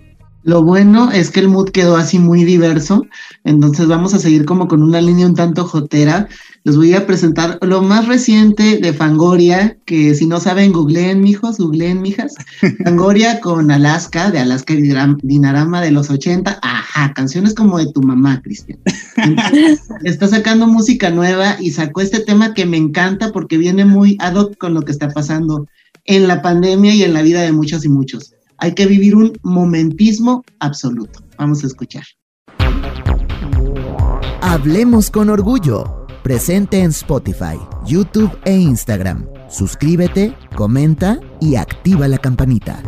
[0.47, 3.05] Lo bueno es que el mood quedó así muy diverso,
[3.43, 6.29] entonces vamos a seguir como con una línea un tanto jotera.
[6.63, 11.59] Les voy a presentar lo más reciente de Fangoria, que si no saben, googleen, mijos,
[11.59, 12.37] googleen, mijas.
[12.85, 14.75] Fangoria con Alaska, de Alaska
[15.21, 16.61] Dinarama de los 80.
[16.63, 18.79] Ajá, canciones como de tu mamá, Cristian.
[20.05, 24.37] Está sacando música nueva y sacó este tema que me encanta porque viene muy ad
[24.37, 25.67] hoc con lo que está pasando
[26.05, 28.36] en la pandemia y en la vida de muchos y muchos.
[28.59, 31.21] Hay que vivir un momentismo absoluto.
[31.39, 32.05] Vamos a escuchar.
[34.41, 36.07] Hablemos con orgullo.
[36.23, 39.27] Presente en Spotify, YouTube e Instagram.
[39.49, 42.83] Suscríbete, comenta y activa la campanita.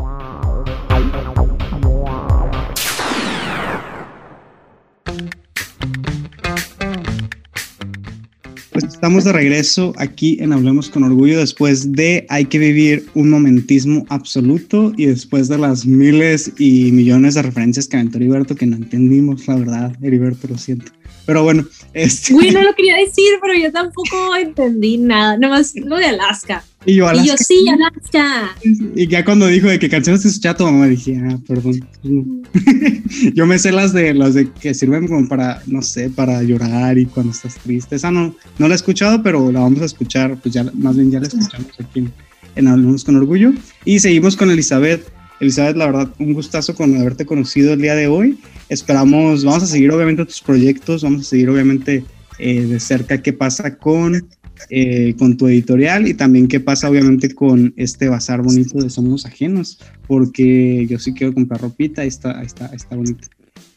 [8.98, 14.04] Estamos de regreso aquí en Hablemos con Orgullo después de Hay que vivir un momentismo
[14.08, 18.74] absoluto y después de las miles y millones de referencias que aventó Heriberto que no
[18.74, 20.90] entendimos, la verdad, Heriberto, lo siento.
[21.28, 22.32] Pero bueno, este...
[22.34, 26.64] Uy, no lo quería decir, pero yo tampoco entendí nada, nomás lo de Alaska.
[26.86, 27.22] Y yo, Alaska.
[27.22, 28.56] Y yo, sí, Alaska.
[28.94, 31.86] Y ya cuando dijo de qué canciones te escuchaba tu mamá, dije, ah, perdón.
[33.34, 36.96] yo me sé las de las de que sirven como para, no sé, para llorar
[36.96, 37.96] y cuando estás triste.
[37.96, 41.10] Esa no, no la he escuchado, pero la vamos a escuchar, pues ya, más bien
[41.10, 42.12] ya la escuchamos aquí en,
[42.56, 43.52] en Hablamos con Orgullo.
[43.84, 45.17] Y seguimos con Elizabeth.
[45.40, 48.38] Elizabeth, la verdad, un gustazo con haberte conocido el día de hoy.
[48.68, 52.04] Esperamos, vamos a seguir obviamente tus proyectos, vamos a seguir obviamente
[52.38, 54.28] eh, de cerca qué pasa con
[54.70, 59.24] eh, con tu editorial y también qué pasa obviamente con este bazar bonito de Somos
[59.24, 63.28] Ajenos, porque yo sí quiero comprar ropita, ahí está, ahí está, está bonito.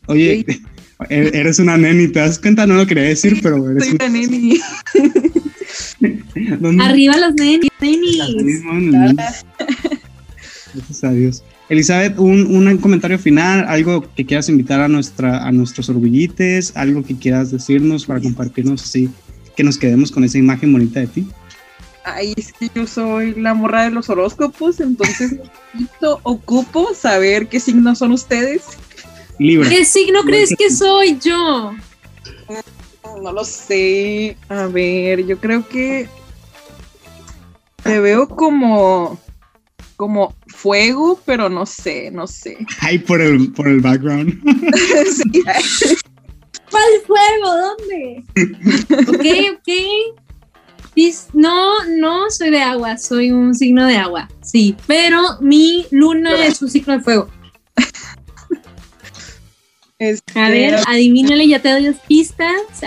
[0.08, 0.44] Oye,
[1.10, 2.66] eres una neni, ¿te das cuenta?
[2.66, 4.60] No lo quería decir, pero eres Soy una neni.
[6.80, 7.70] Arriba los nenis.
[10.74, 11.44] Gracias a Dios.
[11.72, 17.02] Elizabeth, un, un, comentario final, algo que quieras invitar a, nuestra, a nuestros orgullites, algo
[17.02, 19.10] que quieras decirnos para compartirnos así,
[19.56, 21.28] que nos quedemos con esa imagen bonita de ti.
[22.04, 25.38] Ay, es que yo soy la morra de los horóscopos, entonces
[25.74, 28.64] necesito, ocupo saber qué signos son ustedes.
[29.40, 29.70] Libra.
[29.70, 31.72] ¿Qué signo crees que soy yo?
[33.24, 34.36] No lo sé.
[34.50, 36.10] A ver, yo creo que
[37.82, 39.18] te veo como
[40.02, 42.58] como fuego, pero no sé, no sé.
[42.82, 44.32] Ay, por el, por el background.
[45.14, 45.44] sí.
[46.72, 47.76] ¿Cuál fuego?
[47.78, 48.24] ¿Dónde?
[49.08, 51.28] ok, ok.
[51.34, 56.60] No, no soy de agua, soy un signo de agua, sí, pero mi luna es
[56.64, 57.30] un signo de fuego.
[60.00, 60.40] Este...
[60.40, 62.52] A ver, adivínale, ya te doy las pistas.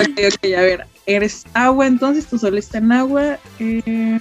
[0.00, 3.38] ok, ok, a ver, eres agua, entonces tu sol está en agua.
[3.60, 4.18] Eh,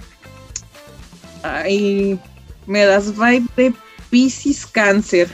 [1.44, 2.20] Ay,
[2.68, 3.74] me das vibe de
[4.10, 5.30] Pisces Cáncer.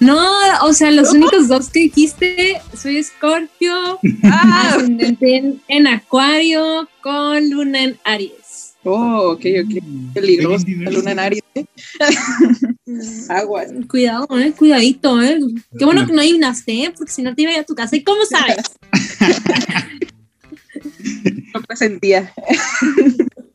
[0.00, 0.18] No,
[0.62, 4.72] o sea, los únicos dos que dijiste, soy Escorpio, ah.
[4.74, 8.74] ascendente en, Acuario, con luna en Aries.
[8.82, 9.84] Oh, ok, ok.
[10.14, 11.42] Peligroso, luna en Aries.
[11.54, 11.66] ¿eh?
[13.28, 13.64] Agua.
[13.90, 15.38] Cuidado, eh, cuidadito, eh.
[15.78, 16.94] Qué bueno que no adivinaste, ¿eh?
[16.96, 17.94] porque si no te iba a ir a tu casa.
[17.94, 18.56] ¿Y cómo sabes?
[21.54, 22.32] no presentía.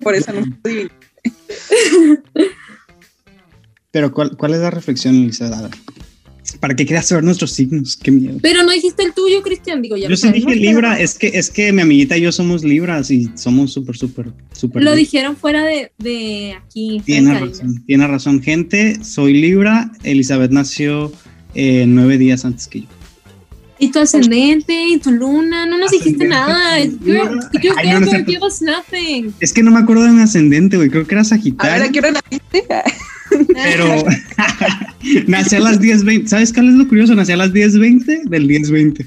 [0.05, 0.45] Por eso no
[3.91, 5.71] Pero ¿cuál, ¿cuál, es la reflexión, Elisa?
[6.59, 7.97] ¿Para qué querías saber nuestros signos?
[7.97, 8.37] Qué miedo.
[8.39, 9.81] Pero no dijiste el tuyo, Cristian.
[9.81, 12.63] Digo, ya yo sí dije Libra, es que, es que mi amiguita y yo somos
[12.63, 14.83] Libras y somos súper, súper, súper.
[14.83, 17.01] Lo dijeron fuera de, de aquí.
[17.03, 18.43] Tiene razón, tiene razón.
[18.43, 19.91] Gente, soy Libra.
[20.03, 21.11] Elizabeth nació
[21.55, 22.87] eh, nueve días antes que yo.
[23.77, 24.87] ¿Y tu ascendente?
[24.89, 25.65] ¿Y tu luna?
[25.65, 26.79] No nos dijiste nada.
[26.79, 27.39] Girl,
[28.61, 29.33] nothing.
[29.39, 30.89] Es que no me acuerdo de mi ascendente, güey.
[30.89, 31.85] Creo que era Sagitario.
[31.85, 32.01] ¿A qué?
[33.53, 34.03] Pero
[35.27, 36.27] nací a las 10.20.
[36.27, 37.15] ¿Sabes cuál es lo curioso?
[37.15, 39.05] Nací a las 10.20 del 10.20.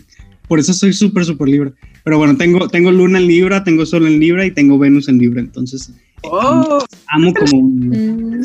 [0.49, 1.73] Por eso soy súper, súper libre.
[2.05, 5.19] Pero bueno, tengo, tengo luna en Libra, tengo sol en Libra y tengo Venus en
[5.19, 5.41] Libra.
[5.41, 5.93] Entonces,
[6.23, 6.85] oh.
[7.09, 7.63] amo, como...
[7.63, 8.43] Mm.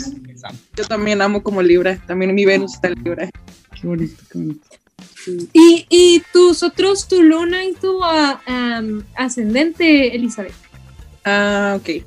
[0.76, 1.98] Yo también amo como Libra.
[2.06, 3.30] También mi Venus está en Libra.
[3.80, 4.68] Qué bonito, qué bonito.
[5.54, 10.54] Y, y tus otros, tu luna y tu uh, ascendente, Elizabeth.
[11.26, 12.04] Ah, ok.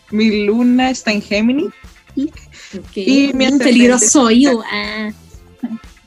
[0.10, 1.72] mi luna está en Géminis.
[2.16, 3.04] Okay.
[3.04, 3.64] Y mi ascendente.
[3.64, 4.62] Peligroso yo.
[4.70, 5.12] Ah.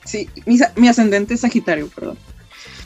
[0.04, 2.18] Sí, mi, mi, ascendente es Sagitario, perdón.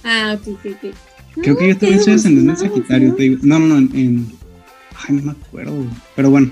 [0.04, 1.42] Ah, ok, ok, ok.
[1.42, 3.14] Creo que yo también soy ascendente en Sagitario.
[3.14, 3.38] Te digo.
[3.42, 4.32] No, no, no, en,
[4.96, 5.84] Ay, no me acuerdo.
[6.14, 6.50] Pero bueno,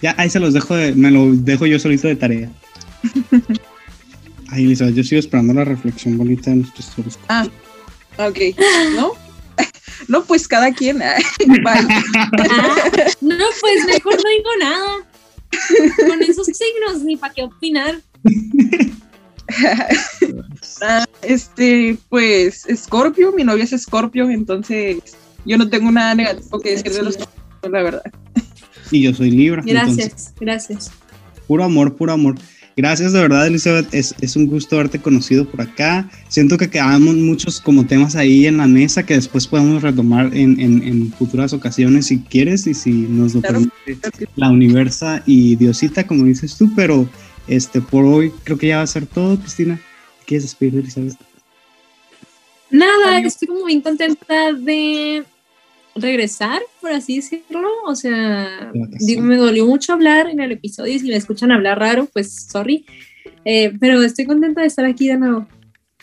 [0.00, 2.50] ya ahí se los dejo, de, me lo dejo yo solito de tarea.
[4.52, 7.18] Ay, Lisa, yo sigo esperando la reflexión bonita de nuestros historias.
[7.28, 7.48] Ah,
[8.18, 8.38] ok.
[8.94, 9.12] ¿No?
[10.08, 11.00] No, pues cada quien.
[11.02, 11.16] Ah,
[13.20, 15.06] no, pues mejor no digo nada.
[16.08, 18.00] Con esos signos, ni para qué opinar.
[20.80, 24.98] Ah, este, pues, Scorpio, mi novia es Scorpio, entonces
[25.44, 28.02] yo no tengo nada negativo que decir de los la verdad.
[28.90, 29.62] Y yo soy Libra.
[29.64, 30.90] Gracias, gracias.
[31.46, 32.36] Puro amor, puro amor.
[32.76, 33.92] Gracias de verdad, Elizabeth.
[33.92, 36.08] Es, es, un gusto haberte conocido por acá.
[36.28, 40.58] Siento que quedamos muchos como temas ahí en la mesa que después podemos retomar en,
[40.58, 43.98] en, en futuras ocasiones si quieres y si nos lo permite
[44.36, 46.70] la universa y Diosita, como dices tú.
[46.74, 47.08] Pero
[47.46, 49.78] este por hoy creo que ya va a ser todo, Cristina.
[50.26, 51.16] ¿Quieres despedir, Elizabeth?
[52.70, 55.24] Nada, estoy como bien contenta de
[55.94, 57.68] regresar, por así decirlo.
[57.86, 61.78] O sea, digo, me dolió mucho hablar en el episodio y si me escuchan hablar
[61.78, 62.84] raro, pues sorry.
[63.44, 65.46] Eh, pero estoy contenta de estar aquí de nuevo.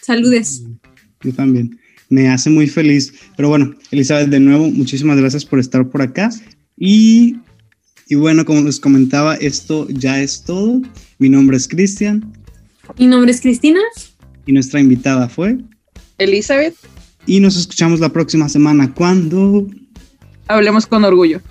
[0.01, 0.63] Saludes.
[1.21, 1.79] Yo también.
[2.09, 3.13] Me hace muy feliz.
[3.35, 6.29] Pero bueno, Elizabeth, de nuevo, muchísimas gracias por estar por acá.
[6.77, 7.37] Y,
[8.07, 10.81] y bueno, como les comentaba, esto ya es todo.
[11.19, 12.33] Mi nombre es Cristian.
[12.97, 13.79] Mi nombre es Cristina.
[14.45, 15.57] Y nuestra invitada fue
[16.17, 16.75] Elizabeth.
[17.29, 19.67] Y nos escuchamos la próxima semana cuando
[20.47, 21.41] hablemos con orgullo.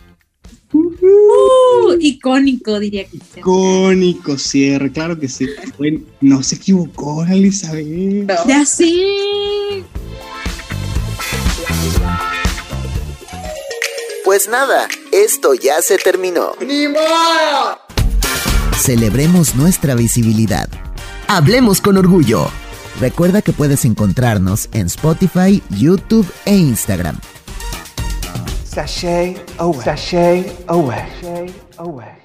[0.73, 3.19] Uh, icónico, diría que.
[3.39, 5.47] Icónico cierre, claro que sí.
[5.79, 8.27] Bueno, no se equivocó, Elizabeth.
[8.49, 9.85] Ya sí.
[14.25, 16.55] Pues nada, esto ya se terminó.
[16.61, 17.79] ¡Ni modo!
[18.77, 20.69] Celebremos nuestra visibilidad.
[21.29, 22.51] Hablemos con orgullo.
[23.01, 27.17] Recuerda que puedes encontrarnos en Spotify, YouTube e Instagram.
[28.65, 29.85] Sashay away.
[29.85, 30.99] Sashay away.
[31.21, 32.18] Sashay away.